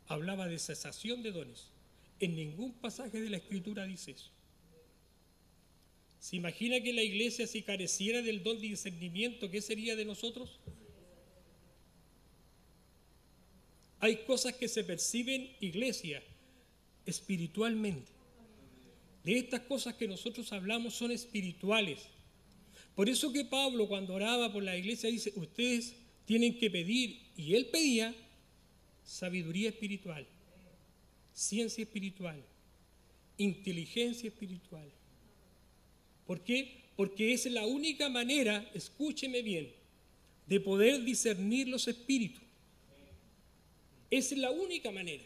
Hablaba 0.07 0.47
de 0.47 0.59
cesación 0.59 1.23
de 1.23 1.33
dones. 1.33 1.69
En 2.21 2.37
ningún 2.37 2.73
pasaje 2.75 3.21
de 3.21 3.31
la 3.31 3.39
Escritura 3.39 3.87
dice 3.87 4.13
eso. 4.13 4.31
¿Se 6.21 6.37
imagina 6.37 6.81
que 6.81 6.93
la 6.93 7.03
iglesia 7.03 7.47
si 7.47 7.63
careciera 7.63 8.21
del 8.21 8.43
don 8.43 8.61
de 8.61 8.69
discernimiento, 8.69 9.51
qué 9.51 9.63
sería 9.63 9.97
de 9.97 10.05
nosotros? 10.05 10.61
Hay 14.01 14.25
cosas 14.25 14.55
que 14.55 14.67
se 14.67 14.83
perciben, 14.83 15.51
iglesia, 15.61 16.23
espiritualmente. 17.07 18.11
De 19.25 19.39
estas 19.39 19.61
cosas 19.61 19.95
que 19.95 20.09
nosotros 20.09 20.53
hablamos 20.53 20.95
son 20.95 21.11
espirituales. 21.11 22.01
Por 22.95 23.09
eso 23.09 23.33
que 23.33 23.45
Pablo 23.45 23.89
cuando 23.89 24.15
oraba 24.15 24.53
por 24.53 24.63
la 24.63 24.77
iglesia 24.77 25.11
dice, 25.11 25.33
ustedes 25.37 25.95
tienen 26.25 26.59
que 26.59 26.71
pedir, 26.71 27.21
y 27.37 27.55
él 27.55 27.67
pedía 27.67 28.15
sabiduría 29.05 29.69
espiritual, 29.69 30.27
ciencia 31.35 31.83
espiritual, 31.83 32.43
inteligencia 33.37 34.29
espiritual. 34.29 34.89
¿Por 36.27 36.43
qué? 36.43 36.85
Porque 36.97 37.33
es 37.33 37.47
la 37.47 37.67
única 37.67 38.09
manera, 38.09 38.71
escúcheme 38.75 39.43
bien, 39.43 39.73
de 40.47 40.61
poder 40.61 41.05
discernir 41.05 41.69
los 41.69 41.89
espíritus. 41.89 42.43
Es 44.11 44.33
la 44.33 44.51
única 44.51 44.91
manera. 44.91 45.25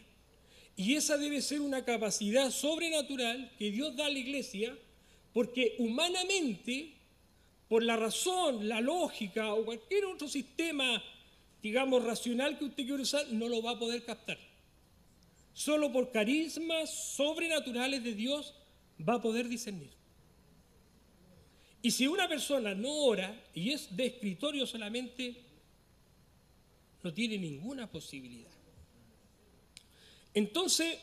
Y 0.77 0.95
esa 0.95 1.17
debe 1.17 1.41
ser 1.41 1.61
una 1.61 1.85
capacidad 1.85 2.51
sobrenatural 2.51 3.51
que 3.57 3.71
Dios 3.71 3.95
da 3.95 4.07
a 4.07 4.09
la 4.09 4.19
iglesia, 4.19 4.77
porque 5.33 5.75
humanamente, 5.79 6.93
por 7.69 7.81
la 7.83 7.95
razón, 7.95 8.67
la 8.67 8.81
lógica 8.81 9.53
o 9.53 9.65
cualquier 9.65 10.05
otro 10.05 10.27
sistema, 10.27 11.01
digamos, 11.63 12.03
racional 12.03 12.57
que 12.57 12.65
usted 12.65 12.85
quiera 12.85 13.01
usar, 13.01 13.27
no 13.31 13.47
lo 13.47 13.61
va 13.61 13.71
a 13.71 13.79
poder 13.79 14.03
captar. 14.03 14.37
Solo 15.53 15.91
por 15.91 16.11
carismas 16.11 16.89
sobrenaturales 17.15 18.03
de 18.03 18.13
Dios 18.13 18.53
va 19.07 19.15
a 19.15 19.21
poder 19.21 19.47
discernir. 19.47 19.91
Y 21.81 21.91
si 21.91 22.07
una 22.07 22.27
persona 22.27 22.75
no 22.75 22.91
ora 22.91 23.45
y 23.53 23.71
es 23.71 23.95
de 23.95 24.07
escritorio 24.07 24.65
solamente, 24.65 25.41
no 27.03 27.13
tiene 27.13 27.37
ninguna 27.37 27.89
posibilidad. 27.89 28.54
Entonces, 30.35 30.99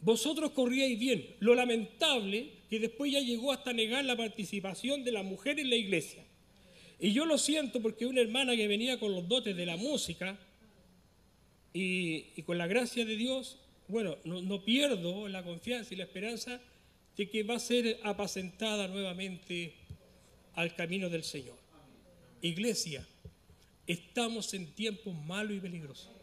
vosotros 0.00 0.52
corríais 0.52 0.98
bien. 0.98 1.26
Lo 1.40 1.54
lamentable 1.54 2.52
que 2.70 2.80
después 2.80 3.12
ya 3.12 3.20
llegó 3.20 3.52
hasta 3.52 3.72
negar 3.72 4.04
la 4.04 4.16
participación 4.16 5.04
de 5.04 5.12
la 5.12 5.22
mujer 5.22 5.58
en 5.58 5.68
la 5.68 5.76
iglesia. 5.76 6.24
Y 6.98 7.12
yo 7.12 7.26
lo 7.26 7.36
siento 7.36 7.82
porque 7.82 8.06
una 8.06 8.20
hermana 8.20 8.56
que 8.56 8.68
venía 8.68 8.98
con 8.98 9.12
los 9.12 9.26
dotes 9.26 9.56
de 9.56 9.66
la 9.66 9.76
música 9.76 10.38
y, 11.72 12.42
con 12.42 12.58
la 12.58 12.66
gracia 12.66 13.04
de 13.04 13.16
Dios, 13.16 13.58
bueno, 13.88 14.16
no, 14.24 14.40
no, 14.42 14.64
pierdo 14.64 15.26
la 15.28 15.42
confianza 15.42 15.94
y 15.94 15.96
la 15.96 16.04
esperanza 16.04 16.60
de 17.16 17.28
que 17.28 17.42
va 17.42 17.56
a 17.56 17.60
ser 17.60 17.98
apacentada 18.04 18.86
nuevamente 18.86 19.74
al 20.54 20.74
camino 20.74 21.08
del 21.08 21.24
Señor. 21.24 21.56
Iglesia, 22.42 23.06
estamos 23.86 24.54
en 24.54 24.72
tiempos 24.72 25.14
malos 25.26 25.56
y 25.56 25.60
peligrosos. 25.60 26.19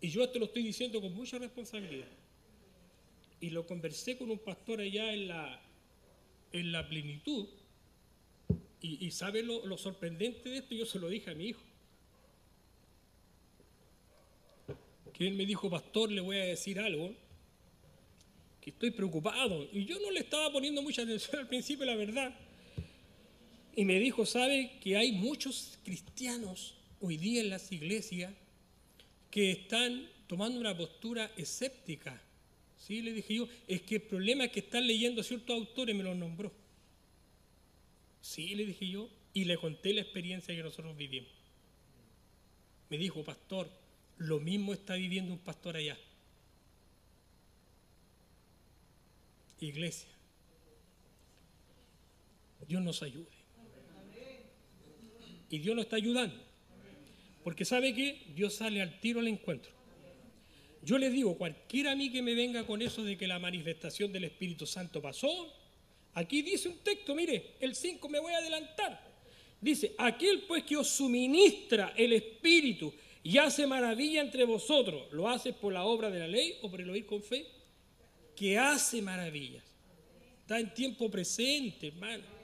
Y 0.00 0.08
yo 0.08 0.24
esto 0.24 0.38
lo 0.38 0.46
estoy 0.46 0.62
diciendo 0.62 1.00
con 1.00 1.14
mucha 1.14 1.38
responsabilidad. 1.38 2.08
Y 3.40 3.50
lo 3.50 3.66
conversé 3.66 4.16
con 4.16 4.30
un 4.30 4.38
pastor 4.38 4.80
allá 4.80 5.12
en 5.12 5.28
la, 5.28 5.60
en 6.52 6.72
la 6.72 6.88
plenitud. 6.88 7.46
Y, 8.82 9.10
sabe 9.10 9.42
lo, 9.42 9.66
lo 9.66 9.76
sorprendente 9.76 10.48
de 10.48 10.58
esto, 10.58 10.74
yo 10.74 10.86
se 10.86 10.98
lo 10.98 11.10
dije 11.10 11.30
a 11.30 11.34
mi 11.34 11.48
hijo. 11.48 11.60
Que 15.12 15.28
él 15.28 15.34
me 15.34 15.44
dijo, 15.44 15.68
pastor, 15.68 16.10
le 16.10 16.22
voy 16.22 16.38
a 16.38 16.44
decir 16.44 16.80
algo, 16.80 17.14
que 18.62 18.70
estoy 18.70 18.90
preocupado. 18.90 19.68
Y 19.70 19.84
yo 19.84 20.00
no 20.00 20.10
le 20.10 20.20
estaba 20.20 20.50
poniendo 20.50 20.80
mucha 20.80 21.02
atención 21.02 21.40
al 21.40 21.46
principio, 21.46 21.84
la 21.84 21.94
verdad. 21.94 22.34
Y 23.76 23.84
me 23.84 23.98
dijo, 24.00 24.24
¿sabe 24.24 24.78
que 24.82 24.96
hay 24.96 25.12
muchos 25.12 25.78
cristianos 25.84 26.74
hoy 27.00 27.18
día 27.18 27.42
en 27.42 27.50
las 27.50 27.70
iglesias 27.72 28.32
que 29.30 29.52
están 29.52 30.08
tomando 30.26 30.60
una 30.60 30.76
postura 30.76 31.30
escéptica. 31.36 32.20
¿Sí? 32.78 33.02
Le 33.02 33.12
dije 33.12 33.34
yo, 33.34 33.48
es 33.68 33.82
que 33.82 33.96
el 33.96 34.02
problema 34.02 34.44
es 34.44 34.52
que 34.52 34.60
están 34.60 34.86
leyendo 34.86 35.22
ciertos 35.22 35.54
autores, 35.54 35.94
me 35.94 36.02
los 36.02 36.16
nombró. 36.16 36.52
Sí, 38.20 38.54
le 38.54 38.66
dije 38.66 38.88
yo, 38.88 39.08
y 39.32 39.44
le 39.44 39.56
conté 39.56 39.92
la 39.92 40.00
experiencia 40.00 40.54
que 40.54 40.62
nosotros 40.62 40.96
vivimos. 40.96 41.30
Me 42.88 42.98
dijo, 42.98 43.22
pastor, 43.22 43.70
lo 44.18 44.40
mismo 44.40 44.72
está 44.72 44.94
viviendo 44.94 45.32
un 45.32 45.38
pastor 45.38 45.76
allá. 45.76 45.96
Iglesia, 49.60 50.08
Dios 52.66 52.82
nos 52.82 53.02
ayude. 53.02 53.26
Y 55.50 55.58
Dios 55.58 55.76
nos 55.76 55.84
está 55.84 55.96
ayudando. 55.96 56.49
Porque 57.42 57.64
sabe 57.64 57.94
que 57.94 58.22
Dios 58.34 58.54
sale 58.54 58.82
al 58.82 59.00
tiro 59.00 59.20
al 59.20 59.28
encuentro. 59.28 59.72
Yo 60.82 60.98
le 60.98 61.10
digo, 61.10 61.36
cualquiera 61.36 61.92
a 61.92 61.96
mí 61.96 62.10
que 62.10 62.22
me 62.22 62.34
venga 62.34 62.66
con 62.66 62.80
eso 62.80 63.04
de 63.04 63.16
que 63.16 63.26
la 63.26 63.38
manifestación 63.38 64.12
del 64.12 64.24
Espíritu 64.24 64.66
Santo 64.66 65.02
pasó, 65.02 65.52
aquí 66.14 66.42
dice 66.42 66.68
un 66.68 66.78
texto, 66.78 67.14
mire, 67.14 67.54
el 67.60 67.74
5 67.74 68.08
me 68.08 68.18
voy 68.18 68.32
a 68.32 68.38
adelantar. 68.38 69.10
Dice, 69.60 69.94
aquel 69.98 70.42
pues 70.42 70.64
que 70.64 70.76
os 70.76 70.88
suministra 70.88 71.92
el 71.96 72.14
Espíritu 72.14 72.92
y 73.22 73.36
hace 73.36 73.66
maravilla 73.66 74.22
entre 74.22 74.44
vosotros, 74.44 75.12
¿lo 75.12 75.28
hace 75.28 75.52
por 75.52 75.72
la 75.72 75.84
obra 75.84 76.10
de 76.10 76.20
la 76.20 76.28
ley 76.28 76.56
o 76.62 76.70
por 76.70 76.80
el 76.80 76.88
oír 76.88 77.04
con 77.04 77.22
fe? 77.22 77.46
Que 78.34 78.56
hace 78.56 79.02
maravillas. 79.02 79.64
Está 80.40 80.58
en 80.58 80.72
tiempo 80.72 81.10
presente, 81.10 81.88
hermano. 81.88 82.39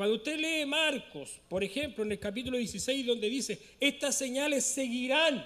Cuando 0.00 0.16
usted 0.16 0.38
lee 0.38 0.64
Marcos, 0.64 1.42
por 1.46 1.62
ejemplo, 1.62 2.02
en 2.04 2.12
el 2.12 2.18
capítulo 2.18 2.56
16, 2.56 3.04
donde 3.04 3.28
dice, 3.28 3.58
estas 3.78 4.16
señales 4.16 4.64
seguirán. 4.64 5.44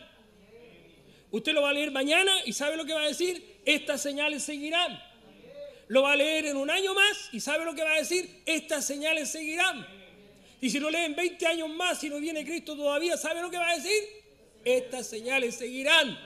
Usted 1.32 1.52
lo 1.52 1.62
va 1.62 1.70
a 1.70 1.72
leer 1.72 1.90
mañana 1.90 2.30
y 2.44 2.52
¿sabe 2.52 2.76
lo 2.76 2.84
que 2.84 2.94
va 2.94 3.02
a 3.02 3.08
decir? 3.08 3.44
Estas 3.64 4.00
señales 4.00 4.44
seguirán. 4.44 5.02
lo 5.88 6.02
va 6.02 6.12
a 6.12 6.16
leer 6.16 6.46
en 6.46 6.56
un 6.56 6.70
año 6.70 6.94
más 6.94 7.30
y 7.32 7.40
sabe 7.40 7.64
lo 7.64 7.74
que 7.74 7.82
va 7.82 7.94
a 7.94 7.98
decir, 7.98 8.30
estas 8.46 8.86
señales 8.86 9.28
seguirán. 9.28 9.84
Y 10.60 10.70
si 10.70 10.78
lo 10.78 10.88
leen 10.88 11.16
20 11.16 11.44
años 11.48 11.68
más 11.70 12.04
y 12.04 12.08
no 12.08 12.20
viene 12.20 12.44
Cristo 12.44 12.76
todavía, 12.76 13.16
¿sabe 13.16 13.42
lo 13.42 13.50
que 13.50 13.58
va 13.58 13.70
a 13.70 13.74
decir? 13.74 14.04
Estas 14.64 15.08
señales 15.08 15.56
seguirán. 15.56 16.16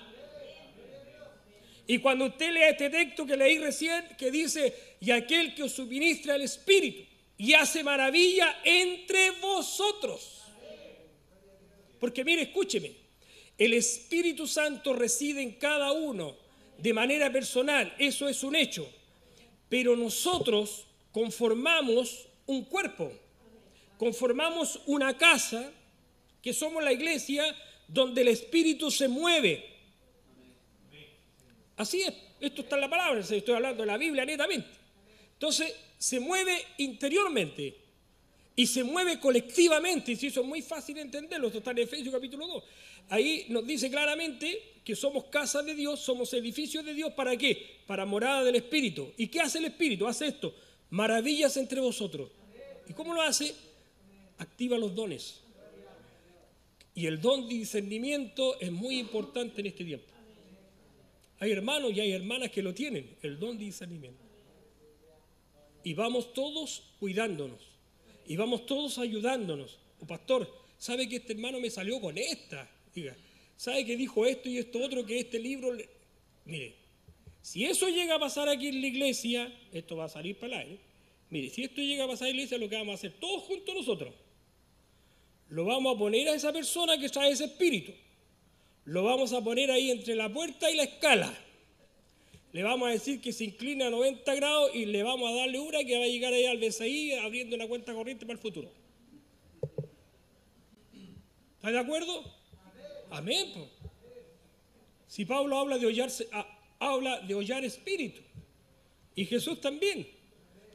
Y 1.87 1.97
cuando 1.97 2.27
usted 2.27 2.53
lea 2.53 2.69
este 2.69 2.91
texto 2.91 3.25
que 3.25 3.39
leí 3.39 3.57
recién, 3.57 4.07
que 4.19 4.31
dice, 4.31 4.75
y 5.01 5.13
aquel 5.13 5.55
que 5.55 5.63
os 5.63 5.73
suministra 5.73 6.35
el 6.35 6.43
Espíritu 6.43 7.08
y 7.39 7.55
hace 7.55 7.85
maravilla 7.85 8.61
entre 8.65 9.31
vosotros. 9.31 10.43
Porque 12.01 12.25
mire, 12.25 12.43
escúcheme, 12.43 12.93
el 13.57 13.73
Espíritu 13.75 14.47
Santo 14.47 14.93
reside 14.93 15.43
en 15.43 15.53
cada 15.53 15.93
uno 15.93 16.37
de 16.77 16.93
manera 16.93 17.33
personal, 17.33 17.95
eso 17.99 18.29
es 18.29 18.43
un 18.43 18.57
hecho. 18.57 18.89
Pero 19.69 19.97
nosotros 19.97 20.87
conformamos 21.13 22.27
un 22.47 22.65
cuerpo, 22.65 23.13
conformamos 23.97 24.81
una 24.87 25.17
casa, 25.17 25.73
que 26.43 26.53
somos 26.53 26.83
la 26.83 26.93
iglesia, 26.93 27.57
donde 27.89 28.23
el 28.23 28.29
Espíritu 28.29 28.91
se 28.91 29.09
mueve. 29.09 29.65
Así 31.77 32.03
es, 32.03 32.15
esto 32.41 32.63
está 32.63 32.77
en 32.77 32.83
la 32.83 32.91
palabra, 32.91 33.21
estoy 33.21 33.55
hablando 33.55 33.83
de 33.83 33.87
la 33.87 33.97
Biblia 33.97 34.25
netamente. 34.25 34.69
Entonces, 35.35 35.75
se 35.99 36.21
mueve 36.21 36.65
interiormente 36.79 37.77
y 38.55 38.67
se 38.67 38.83
mueve 38.83 39.21
colectivamente, 39.21 40.13
y 40.13 40.17
si 40.17 40.29
eso 40.29 40.41
es 40.41 40.47
muy 40.47 40.63
fácil 40.63 40.97
de 40.97 41.03
entenderlo, 41.03 41.47
esto 41.47 41.59
está 41.59 41.71
en 41.73 41.79
Efesios 41.79 42.13
capítulo 42.13 42.47
2. 42.47 42.65
Ahí 43.11 43.47
nos 43.51 43.67
dice 43.67 43.91
claramente 43.91 44.81
que 44.85 44.97
somos 44.97 45.27
casa 45.27 45.63
de 45.63 45.75
Dios, 45.75 46.01
somos 46.01 46.33
edificios 46.33 46.85
de 46.85 46.93
Dios, 46.93 47.13
¿para 47.13 47.37
qué? 47.37 47.81
Para 47.87 48.05
morada 48.05 48.43
del 48.43 48.57
Espíritu. 48.57 49.13
¿Y 49.17 49.29
qué 49.29 49.41
hace 49.41 49.59
el 49.59 49.67
Espíritu? 49.67 50.07
Hace 50.07 50.27
esto, 50.27 50.55
maravillas 50.91 51.57
entre 51.57 51.81
vosotros. 51.81 52.31
¿Y 52.89 52.93
cómo 52.95 53.15
lo 53.15 53.23
hace? 53.23 53.55
Activa 54.39 54.77
los 54.77 54.95
dones. 54.95 55.41
Y 56.95 57.07
el 57.07 57.21
don 57.21 57.49
de 57.49 57.55
discernimiento 57.55 58.59
es 58.61 58.73
muy 58.73 58.99
importante 58.99 59.61
en 59.61 59.69
este 59.69 59.85
tiempo. 59.85 60.13
Hay 61.39 61.53
hermanos 61.53 61.93
y 61.93 62.01
hay 62.01 62.11
hermanas 62.11 62.51
que 62.51 62.61
lo 62.61 62.75
tienen, 62.75 63.17
el 63.23 63.39
don 63.39 63.57
de 63.57 63.67
discernimiento. 63.67 64.28
Y 65.85 65.95
vamos 65.95 66.33
todos 66.33 66.83
cuidándonos. 67.01 67.61
Y 68.27 68.37
vamos 68.37 68.67
todos 68.67 68.99
ayudándonos. 68.99 69.79
O 70.01 70.07
pastor, 70.07 70.53
¿sabe 70.79 71.09
que 71.09 71.17
este 71.17 71.33
hermano 71.33 71.61
me 71.61 71.71
salió 71.71 72.01
con 72.01 72.19
esta? 72.19 72.69
Diga, 72.95 73.17
¿sabe 73.57 73.85
que 73.85 73.97
dijo 73.97 74.27
esto 74.27 74.49
y 74.49 74.59
esto 74.59 74.81
otro? 74.83 75.05
Que 75.05 75.21
este 75.21 75.39
libro... 75.39 75.77
Mire, 76.45 76.75
si 77.43 77.65
eso 77.65 77.89
llega 77.89 78.17
a 78.17 78.19
pasar 78.19 78.49
aquí 78.49 78.69
en 78.69 78.81
la 78.81 78.87
iglesia, 78.87 79.53
esto 79.73 79.97
va 79.97 80.05
a 80.05 80.09
salir 80.09 80.37
para 80.37 80.55
el 80.55 80.69
aire. 80.69 80.79
Mire, 81.31 81.51
si 81.51 81.65
esto 81.65 81.81
llega 81.81 82.05
a 82.05 82.09
pasar 82.09 82.29
en 82.29 82.37
la 82.37 82.43
iglesia, 82.43 82.59
lo 82.59 82.69
que 82.69 82.77
vamos 82.77 82.93
a 82.93 82.95
hacer 82.95 83.13
todos 83.21 83.43
juntos 83.45 83.75
nosotros, 83.75 84.15
lo 85.49 85.65
vamos 85.65 85.95
a 85.95 85.99
poner 85.99 86.29
a 86.29 86.35
esa 86.35 86.53
persona 86.53 86.99
que 86.99 87.09
trae 87.09 87.31
ese 87.31 87.45
espíritu. 87.45 87.93
Lo 88.85 89.05
vamos 89.05 89.33
a 89.33 89.43
poner 89.43 89.71
ahí 89.71 89.91
entre 89.91 90.15
la 90.15 90.33
puerta 90.33 90.71
y 90.71 90.77
la 90.77 90.85
escala. 90.85 91.39
Le 92.53 92.63
vamos 92.63 92.89
a 92.89 92.93
decir 92.93 93.21
que 93.21 93.33
se 93.33 93.45
inclina 93.45 93.89
a 93.89 93.91
90 93.91 94.35
grados 94.35 94.71
y 94.75 94.87
le 94.87 95.03
vamos 95.03 95.31
a 95.31 95.35
darle 95.35 95.59
una 95.59 95.85
que 95.85 95.99
va 95.99 96.05
a 96.05 96.09
llegar 96.09 96.33
ahí 96.33 96.47
al 96.47 96.59
BCI 96.59 97.15
abriendo 97.15 97.57
una 97.57 97.69
cuenta 97.69 97.93
corriente 97.93 98.25
para 98.25 98.39
el 98.39 98.43
futuro. 98.43 98.71
¿Está 101.57 101.71
de 101.71 101.79
acuerdo? 101.79 102.25
Amén. 103.11 103.53
Si 105.07 105.25
Pablo 105.25 105.59
habla 105.59 105.79
de 105.79 105.87
hollar, 105.87 106.11
habla 106.79 107.21
de 107.21 107.35
hollar 107.35 107.65
espíritu. 107.65 108.23
Y 109.15 109.27
Jesús 109.27 109.61
también. 109.61 110.07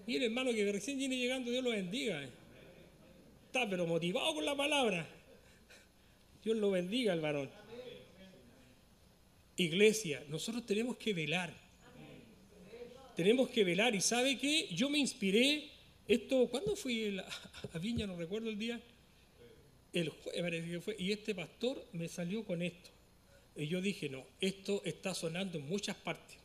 Mire, 0.06 0.26
hermano, 0.26 0.52
que 0.52 0.72
recién 0.72 0.98
viene 0.98 1.18
llegando, 1.18 1.50
Dios 1.50 1.64
lo 1.64 1.70
bendiga. 1.70 2.24
Eh. 2.24 2.30
Está 3.46 3.68
pero 3.70 3.88
motivado 3.88 4.36
con 4.36 4.46
la 4.46 4.56
palabra. 4.56 5.08
Dios 6.44 6.58
lo 6.58 6.72
bendiga 6.72 7.14
al 7.14 7.22
varón. 7.22 7.50
Iglesia, 9.56 10.24
nosotros 10.28 10.66
tenemos 10.66 10.98
que 10.98 11.14
velar. 11.14 11.63
Tenemos 13.16 13.50
que 13.50 13.64
velar. 13.64 13.96
Y 13.96 14.02
sabe 14.02 14.38
que 14.38 14.68
yo 14.74 14.90
me 14.90 14.98
inspiré, 15.00 15.70
esto, 16.08 16.48
¿cuándo 16.50 16.76
fui 16.76 17.18
a 17.74 17.78
Viña? 17.80 18.08
No 18.08 18.16
recuerdo 18.18 18.50
el 18.50 18.58
día. 18.58 18.82
El 19.92 20.10
jueves 20.10 20.70
que 20.70 20.82
fue. 20.82 20.96
Y 21.00 21.12
este 21.12 21.36
pastor 21.36 21.86
me 21.94 22.08
salió 22.08 22.44
con 22.44 22.62
esto. 22.62 22.90
Y 23.56 23.68
yo 23.68 23.82
dije, 23.82 24.10
no, 24.10 24.26
esto 24.42 24.82
está 24.86 25.14
sonando 25.14 25.60
en 25.60 25.68
muchas 25.68 25.96
partes. 25.96 26.38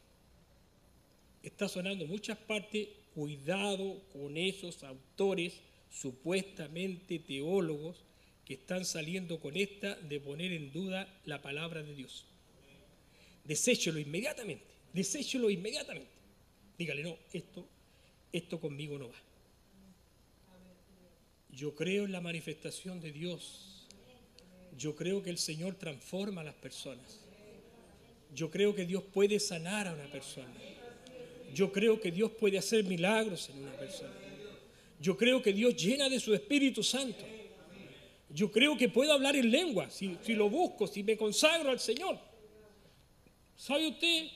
Está 1.42 1.68
sonando 1.68 2.04
en 2.04 2.10
muchas 2.10 2.38
partes. 2.38 2.88
Cuidado 3.14 4.00
con 4.12 4.36
esos 4.36 4.84
autores 4.84 5.54
supuestamente 5.90 7.18
teólogos 7.18 8.04
que 8.44 8.54
están 8.54 8.84
saliendo 8.84 9.40
con 9.40 9.56
esta 9.56 9.94
de 9.96 10.20
poner 10.20 10.52
en 10.52 10.72
duda 10.72 11.06
la 11.24 11.42
palabra 11.42 11.82
de 11.82 11.94
Dios. 11.94 12.24
Deséchelo 13.44 13.98
inmediatamente, 13.98 14.66
deséchelo 14.92 15.50
inmediatamente. 15.50 16.17
Dígale, 16.78 17.02
no, 17.02 17.18
esto, 17.32 17.66
esto 18.32 18.60
conmigo 18.60 18.98
no 18.98 19.08
va. 19.08 19.22
Yo 21.50 21.74
creo 21.74 22.04
en 22.04 22.12
la 22.12 22.20
manifestación 22.20 23.00
de 23.00 23.10
Dios. 23.10 23.86
Yo 24.76 24.94
creo 24.94 25.22
que 25.22 25.30
el 25.30 25.38
Señor 25.38 25.74
transforma 25.74 26.42
a 26.42 26.44
las 26.44 26.54
personas. 26.54 27.20
Yo 28.32 28.48
creo 28.48 28.76
que 28.76 28.84
Dios 28.86 29.02
puede 29.02 29.40
sanar 29.40 29.88
a 29.88 29.92
una 29.94 30.06
persona. 30.06 30.54
Yo 31.52 31.72
creo 31.72 32.00
que 32.00 32.12
Dios 32.12 32.30
puede 32.32 32.58
hacer 32.58 32.84
milagros 32.84 33.48
en 33.48 33.58
una 33.64 33.72
persona. 33.72 34.14
Yo 35.00 35.16
creo 35.16 35.42
que 35.42 35.52
Dios 35.52 35.74
llena 35.74 36.08
de 36.08 36.20
su 36.20 36.32
Espíritu 36.32 36.84
Santo. 36.84 37.24
Yo 38.30 38.52
creo 38.52 38.76
que 38.76 38.88
puedo 38.88 39.12
hablar 39.12 39.34
en 39.34 39.50
lengua 39.50 39.90
si, 39.90 40.16
si 40.22 40.34
lo 40.34 40.48
busco, 40.48 40.86
si 40.86 41.02
me 41.02 41.16
consagro 41.16 41.70
al 41.70 41.80
Señor. 41.80 42.20
¿Sabe 43.56 43.88
usted 43.88 44.28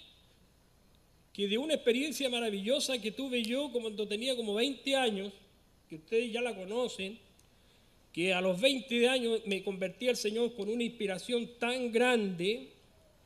que 1.32 1.48
de 1.48 1.58
una 1.58 1.74
experiencia 1.74 2.28
maravillosa 2.28 3.00
que 3.00 3.12
tuve 3.12 3.42
yo 3.42 3.70
cuando 3.72 4.06
tenía 4.06 4.36
como 4.36 4.54
20 4.54 4.96
años, 4.96 5.32
que 5.88 5.96
ustedes 5.96 6.32
ya 6.32 6.42
la 6.42 6.54
conocen, 6.54 7.18
que 8.12 8.34
a 8.34 8.40
los 8.42 8.60
20 8.60 9.08
años 9.08 9.40
me 9.46 9.62
convertí 9.62 10.08
al 10.08 10.16
Señor 10.16 10.54
con 10.54 10.68
una 10.68 10.82
inspiración 10.82 11.48
tan 11.58 11.90
grande, 11.90 12.68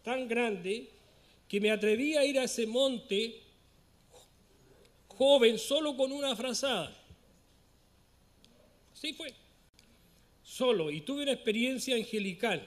tan 0.03 0.29
grande, 0.29 0.89
que 1.49 1.61
me 1.61 1.71
atreví 1.71 2.17
a 2.17 2.25
ir 2.25 2.39
a 2.39 2.45
ese 2.45 2.67
monte 2.67 3.41
joven 5.09 5.59
solo 5.59 5.97
con 5.97 6.13
una 6.13 6.37
frazada. 6.37 6.97
Sí 8.95 9.13
fue. 9.13 9.33
Solo. 10.43 10.91
Y 10.91 11.01
tuve 11.01 11.23
una 11.23 11.33
experiencia 11.33 11.97
angelical. 11.97 12.67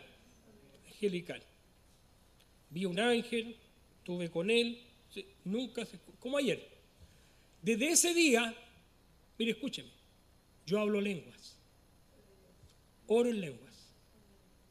Angelical. 0.88 1.42
Vi 2.70 2.86
un 2.86 3.00
ángel, 3.00 3.56
estuve 4.00 4.30
con 4.30 4.50
él, 4.50 4.80
nunca, 5.44 5.88
como 6.20 6.38
ayer. 6.38 6.68
Desde 7.62 7.90
ese 7.90 8.14
día, 8.14 8.56
mire, 9.38 9.52
escúcheme, 9.52 9.90
yo 10.66 10.80
hablo 10.80 11.02
lenguas, 11.02 11.58
oro 13.08 13.30
en 13.30 13.42
lenguas 13.42 13.74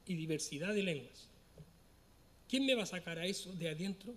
y 0.07 0.14
diversidad 0.14 0.74
de 0.74 0.83
lenguas. 0.83 1.29
¿Quién 2.48 2.64
me 2.64 2.74
va 2.74 2.85
a 2.85 2.87
sacar 2.87 3.18
a 3.18 3.27
eso 3.27 3.53
de 3.53 3.68
adentro? 3.68 4.14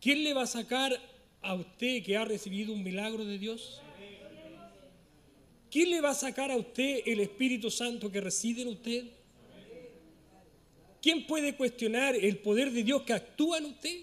¿Quién 0.00 0.24
le 0.24 0.32
va 0.32 0.42
a 0.42 0.46
sacar 0.46 0.98
a 1.42 1.54
usted 1.54 2.02
que 2.02 2.16
ha 2.16 2.24
recibido 2.24 2.72
un 2.72 2.82
milagro 2.82 3.24
de 3.24 3.38
Dios? 3.38 3.82
¿Quién 5.70 5.90
le 5.90 6.00
va 6.00 6.10
a 6.10 6.14
sacar 6.14 6.50
a 6.50 6.56
usted 6.56 7.02
el 7.04 7.20
Espíritu 7.20 7.70
Santo 7.70 8.10
que 8.10 8.20
reside 8.20 8.62
en 8.62 8.68
usted? 8.68 9.17
¿Quién 11.00 11.26
puede 11.26 11.56
cuestionar 11.56 12.14
el 12.16 12.38
poder 12.38 12.70
de 12.72 12.82
Dios 12.82 13.02
que 13.02 13.12
actúa 13.12 13.58
en 13.58 13.66
usted? 13.66 14.00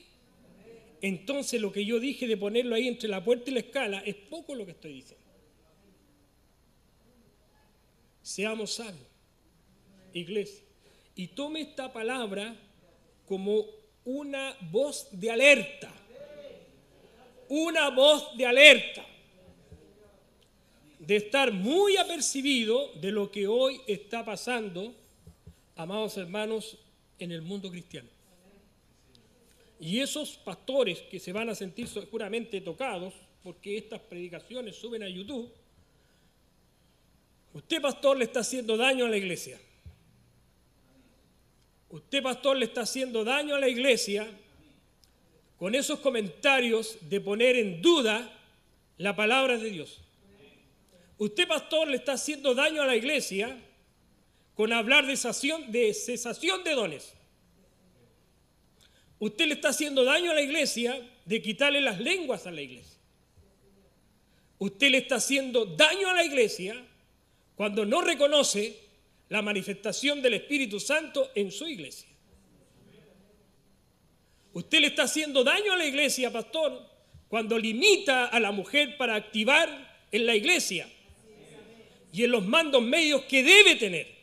Entonces 1.01 1.59
lo 1.61 1.71
que 1.71 1.85
yo 1.85 1.99
dije 1.99 2.27
de 2.27 2.37
ponerlo 2.37 2.75
ahí 2.75 2.87
entre 2.87 3.09
la 3.09 3.23
puerta 3.23 3.49
y 3.49 3.53
la 3.53 3.59
escala 3.59 3.99
es 3.99 4.15
poco 4.15 4.55
lo 4.55 4.65
que 4.65 4.71
estoy 4.71 4.93
diciendo. 4.93 5.25
Seamos 8.21 8.73
sabios, 8.73 9.07
iglesia. 10.13 10.63
Y 11.15 11.27
tome 11.27 11.61
esta 11.61 11.93
palabra 11.93 12.55
como 13.27 13.65
una 14.03 14.55
voz 14.71 15.07
de 15.11 15.29
alerta. 15.29 15.93
Una 17.49 17.89
voz 17.91 18.35
de 18.35 18.45
alerta 18.45 19.05
de 21.05 21.17
estar 21.17 21.51
muy 21.51 21.97
apercibido 21.97 22.91
de 22.95 23.11
lo 23.11 23.29
que 23.29 23.47
hoy 23.47 23.79
está 23.85 24.25
pasando, 24.25 24.95
amados 25.75 26.17
hermanos, 26.17 26.77
en 27.19 27.31
el 27.31 27.41
mundo 27.41 27.69
cristiano. 27.69 28.09
Y 29.79 29.99
esos 29.99 30.37
pastores 30.37 30.99
que 31.11 31.19
se 31.19 31.33
van 31.33 31.49
a 31.49 31.55
sentir 31.55 31.87
seguramente 31.87 32.61
tocados, 32.61 33.13
porque 33.43 33.77
estas 33.77 34.01
predicaciones 34.01 34.75
suben 34.75 35.03
a 35.03 35.09
YouTube, 35.09 35.51
usted 37.53 37.81
pastor 37.81 38.17
le 38.17 38.25
está 38.25 38.39
haciendo 38.39 38.77
daño 38.77 39.05
a 39.05 39.09
la 39.09 39.17
iglesia. 39.17 39.59
Usted 41.89 42.23
pastor 42.23 42.57
le 42.57 42.65
está 42.65 42.81
haciendo 42.81 43.23
daño 43.23 43.55
a 43.55 43.59
la 43.59 43.69
iglesia 43.69 44.27
con 45.57 45.75
esos 45.75 45.99
comentarios 45.99 46.97
de 47.09 47.21
poner 47.21 47.55
en 47.55 47.81
duda 47.81 48.31
la 48.97 49.15
palabra 49.15 49.57
de 49.57 49.69
Dios. 49.69 50.01
Usted, 51.17 51.47
pastor, 51.47 51.87
le 51.87 51.97
está 51.97 52.13
haciendo 52.13 52.53
daño 52.53 52.81
a 52.81 52.85
la 52.85 52.95
iglesia 52.95 53.57
con 54.55 54.71
hablar 54.71 55.05
de 55.05 55.17
cesación 55.17 55.71
de, 55.71 56.71
dones. 56.73 57.13
Usted 59.19 59.47
le 59.47 59.53
está 59.55 59.69
haciendo 59.69 60.03
daño 60.03 60.31
a 60.31 60.33
la 60.33 60.41
iglesia 60.41 60.97
de 61.25 61.41
quitarle 61.41 61.81
las 61.81 61.99
lenguas 61.99 62.47
a 62.47 62.51
la 62.51 62.61
iglesia. 62.61 62.97
Usted 64.57 64.89
le 64.91 64.99
está 64.99 65.15
haciendo 65.15 65.65
daño 65.65 66.07
a 66.07 66.13
la 66.13 66.23
iglesia 66.23 66.81
cuando 67.55 67.85
no 67.85 68.01
reconoce 68.01 68.79
la 69.27 69.41
manifestación 69.41 70.21
del 70.21 70.35
Espíritu 70.35 70.79
Santo 70.79 71.31
en 71.35 71.51
su 71.51 71.67
iglesia. 71.67 72.07
Usted 74.53 74.79
le 74.79 74.87
está 74.87 75.03
haciendo 75.03 75.43
daño 75.43 75.73
a 75.73 75.77
la 75.77 75.85
iglesia, 75.85 76.31
pastor, 76.31 76.81
cuando 77.27 77.59
limita 77.59 78.27
a 78.27 78.39
la 78.39 78.53
mujer 78.53 78.95
para 78.95 79.15
activar 79.15 80.07
en 80.13 80.25
la 80.25 80.33
iglesia 80.33 80.87
y 82.13 82.23
en 82.23 82.31
los 82.31 82.45
mandos 82.45 82.81
medios 82.81 83.23
que 83.23 83.43
debe 83.43 83.75
tener. 83.75 84.14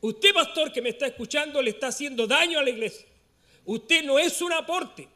Usted, 0.00 0.32
pastor, 0.32 0.72
que 0.72 0.80
me 0.80 0.90
está 0.90 1.06
escuchando, 1.06 1.60
le 1.60 1.70
está 1.70 1.88
haciendo 1.88 2.26
daño 2.26 2.58
a 2.58 2.62
la 2.62 2.70
iglesia. 2.70 3.06
Usted 3.64 4.04
no 4.04 4.18
es 4.18 4.40
un 4.40 4.52
aporte. 4.52 5.08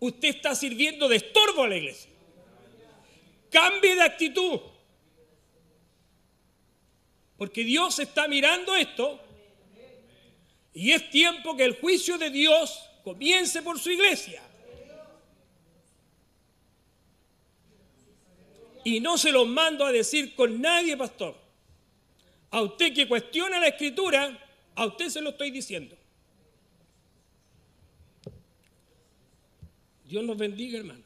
Usted 0.00 0.28
está 0.28 0.54
sirviendo 0.54 1.08
de 1.08 1.16
estorbo 1.16 1.62
a 1.62 1.68
la 1.68 1.76
iglesia. 1.76 2.10
Cambie 3.50 3.94
de 3.94 4.02
actitud. 4.02 4.60
Porque 7.36 7.64
Dios 7.64 7.98
está 7.98 8.28
mirando 8.28 8.74
esto 8.76 9.20
y 10.72 10.90
es 10.90 11.08
tiempo 11.10 11.56
que 11.56 11.64
el 11.64 11.76
juicio 11.76 12.18
de 12.18 12.30
Dios 12.30 12.90
comience 13.04 13.62
por 13.62 13.78
su 13.78 13.90
iglesia. 13.90 14.42
Y 18.84 19.00
no 19.00 19.16
se 19.16 19.30
los 19.30 19.46
mando 19.46 19.86
a 19.86 19.92
decir 19.92 20.34
con 20.34 20.60
nadie, 20.60 20.96
pastor. 20.96 21.43
A 22.54 22.62
usted 22.62 22.94
que 22.94 23.08
cuestiona 23.08 23.58
la 23.58 23.66
escritura, 23.66 24.38
a 24.76 24.86
usted 24.86 25.08
se 25.08 25.20
lo 25.20 25.30
estoy 25.30 25.50
diciendo. 25.50 25.96
Dios 30.04 30.22
nos 30.22 30.38
bendiga, 30.38 30.78
hermano. 30.78 31.02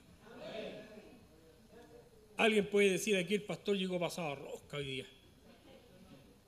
Alguien 2.37 2.67
puede 2.67 2.91
decir 2.91 3.17
aquí 3.17 3.35
el 3.35 3.45
pastor 3.45 3.79
llegó 3.79 3.99
pasado 3.99 4.33
a 4.33 4.35
rosca 4.35 4.77
hoy 4.77 4.85
día. 4.85 5.07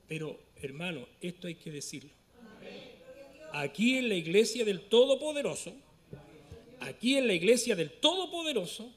Pero, 0.07 0.39
hermano, 0.61 1.09
esto 1.23 1.47
hay 1.47 1.55
que 1.55 1.71
decirlo. 1.71 2.11
Aquí 3.55 3.97
en 3.97 4.11
la 4.11 4.17
iglesia 4.17 4.67
del 4.67 4.83
Todopoderoso, 4.83 5.73
aquí 6.81 7.17
en 7.17 7.27
la 7.27 7.33
iglesia 7.33 7.75
del 7.75 7.91
Todopoderoso, 7.91 8.93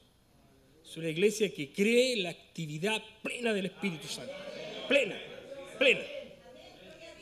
es 0.84 0.96
una 0.98 1.08
iglesia 1.08 1.48
que 1.54 1.72
cree 1.72 2.16
la 2.16 2.28
actividad 2.28 3.02
plena 3.22 3.54
del 3.54 3.64
Espíritu 3.64 4.06
Santo. 4.06 4.34
Plena, 4.86 5.18
plena. 5.78 6.04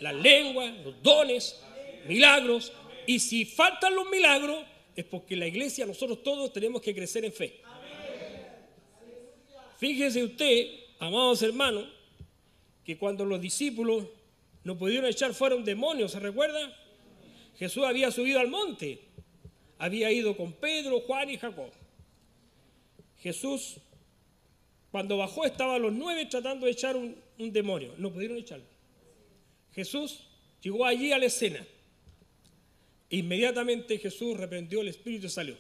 Las 0.01 0.15
lenguas, 0.15 0.75
los 0.85 1.03
dones, 1.03 1.61
milagros. 2.07 2.73
Y 3.07 3.19
si 3.19 3.45
faltan 3.45 3.95
los 3.95 4.09
milagros, 4.09 4.65
es 4.95 5.05
porque 5.05 5.37
la 5.37 5.47
iglesia, 5.47 5.87
nosotros 5.87 6.23
todos 6.23 6.53
tenemos 6.53 6.83
que 6.83 6.95
crecer 6.95 7.25
en 7.25 7.33
fe. 7.33 7.61
Fíjese 9.79 10.23
usted, 10.23 10.69
amados 10.99 11.43
hermanos, 11.43 11.89
que 12.85 12.97
cuando 12.97 13.25
los 13.25 13.41
discípulos 13.41 14.07
no 14.65 14.77
pudieron 14.77 15.09
echar 15.09 15.35
fuera 15.35 15.57
un 15.57 15.65
demonio, 15.65 16.09
¿se 16.09 16.21
recuerda? 16.21 16.77
Jesús 17.59 17.85
había 17.85 18.11
subido 18.11 18.41
al 18.41 18.49
monte, 18.49 19.01
había 19.79 20.11
ido 20.13 20.37
con 20.37 20.53
Pedro, 20.53 21.01
Juan 21.01 21.31
y 21.31 21.37
Jacob. 21.37 21.71
Jesús, 23.19 23.77
cuando 24.91 25.17
bajó, 25.17 25.45
estaban 25.45 25.83
los 25.83 25.93
nueve 25.93 26.27
tratando 26.27 26.67
de 26.67 26.73
echar 26.73 26.97
un, 26.97 27.17
demonio. 27.39 27.95
No 27.99 28.13
pudieron 28.13 28.39
echarlo. 28.39 28.65
Jesús 29.75 30.21
llegó 30.63 30.85
allí 30.85 31.13
a 31.13 31.19
la 31.19 31.27
escena. 31.27 31.67
Inmediatamente 33.11 33.99
Jesús 33.99 34.37
reprendió 34.37 34.81
el 34.81 34.89
espíritu 34.89 35.27
y 35.27 35.31
salió. 35.31 35.57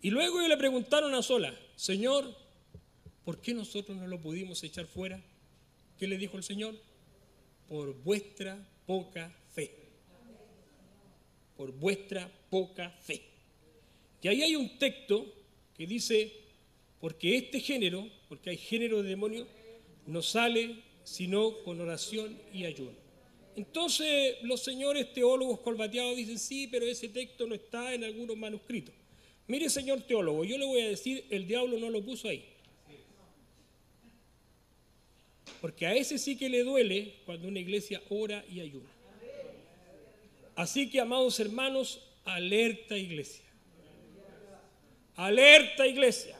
Y 0.00 0.10
luego 0.10 0.40
le 0.46 0.56
preguntaron 0.56 1.14
a 1.14 1.22
sola, 1.22 1.54
Señor, 1.74 2.34
¿por 3.24 3.40
qué 3.40 3.54
nosotros 3.54 3.96
no 3.96 4.06
lo 4.06 4.20
pudimos 4.20 4.62
echar 4.62 4.86
fuera? 4.86 5.20
¿Qué 5.98 6.06
le 6.06 6.18
dijo 6.18 6.36
el 6.36 6.44
Señor? 6.44 6.74
Por 7.68 7.94
vuestra 8.02 8.58
poca 8.86 9.34
fe. 9.52 9.74
Por 11.56 11.72
vuestra 11.72 12.30
poca 12.50 12.90
fe. 12.90 13.22
Y 14.22 14.28
ahí 14.28 14.42
hay 14.42 14.56
un 14.56 14.78
texto 14.78 15.26
que 15.76 15.86
dice, 15.86 16.32
porque 17.00 17.36
este 17.36 17.60
género, 17.60 18.08
porque 18.28 18.50
hay 18.50 18.56
género 18.56 19.02
de 19.02 19.08
demonio, 19.08 19.46
no 20.08 20.22
sale 20.22 20.76
sino 21.04 21.62
con 21.62 21.80
oración 21.80 22.36
y 22.52 22.64
ayuno. 22.64 22.96
Entonces 23.56 24.36
los 24.42 24.62
señores 24.62 25.12
teólogos 25.12 25.60
colbateados 25.60 26.16
dicen, 26.16 26.38
sí, 26.38 26.66
pero 26.66 26.86
ese 26.86 27.08
texto 27.08 27.46
no 27.46 27.54
está 27.54 27.92
en 27.94 28.04
algunos 28.04 28.36
manuscritos. 28.36 28.94
Mire, 29.46 29.68
señor 29.68 30.02
teólogo, 30.02 30.44
yo 30.44 30.58
le 30.58 30.66
voy 30.66 30.80
a 30.80 30.88
decir, 30.88 31.24
el 31.30 31.46
diablo 31.46 31.78
no 31.78 31.90
lo 31.90 32.02
puso 32.02 32.28
ahí. 32.28 32.44
Porque 35.60 35.86
a 35.86 35.94
ese 35.94 36.18
sí 36.18 36.36
que 36.36 36.48
le 36.48 36.62
duele 36.62 37.14
cuando 37.26 37.48
una 37.48 37.58
iglesia 37.58 38.02
ora 38.10 38.44
y 38.50 38.60
ayuna. 38.60 38.88
Así 40.54 40.88
que, 40.90 41.00
amados 41.00 41.38
hermanos, 41.40 42.02
alerta 42.24 42.96
iglesia. 42.96 43.44
Alerta 45.16 45.86
iglesia. 45.86 46.37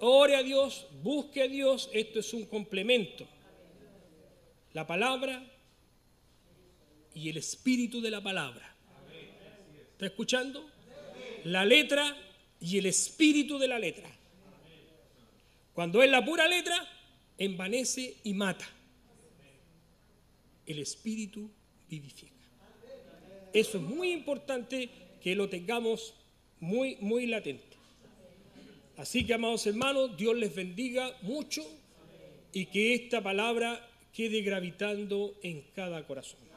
Ore 0.00 0.36
a 0.36 0.42
Dios, 0.42 0.86
busque 1.02 1.42
a 1.42 1.48
Dios, 1.48 1.90
esto 1.92 2.20
es 2.20 2.32
un 2.32 2.46
complemento. 2.46 3.26
La 4.72 4.86
palabra 4.86 5.44
y 7.14 7.28
el 7.28 7.36
espíritu 7.36 8.00
de 8.00 8.10
la 8.10 8.22
palabra. 8.22 8.76
¿Está 9.92 10.06
escuchando? 10.06 10.70
La 11.44 11.64
letra 11.64 12.16
y 12.60 12.78
el 12.78 12.86
espíritu 12.86 13.58
de 13.58 13.68
la 13.68 13.78
letra. 13.78 14.08
Cuando 15.74 16.02
es 16.02 16.10
la 16.10 16.24
pura 16.24 16.46
letra, 16.46 16.76
envanece 17.36 18.16
y 18.22 18.34
mata. 18.34 18.68
El 20.66 20.78
espíritu 20.78 21.50
vivifica. 21.88 22.34
Eso 23.52 23.78
es 23.78 23.84
muy 23.84 24.12
importante 24.12 24.90
que 25.20 25.34
lo 25.34 25.48
tengamos 25.48 26.14
muy, 26.60 26.96
muy 27.00 27.26
latente. 27.26 27.67
Así 28.98 29.24
que, 29.24 29.32
amados 29.34 29.64
hermanos, 29.64 30.16
Dios 30.16 30.36
les 30.36 30.52
bendiga 30.52 31.16
mucho 31.22 31.62
y 32.52 32.66
que 32.66 32.94
esta 32.94 33.22
palabra 33.22 33.88
quede 34.12 34.42
gravitando 34.42 35.36
en 35.42 35.62
cada 35.72 36.04
corazón. 36.04 36.47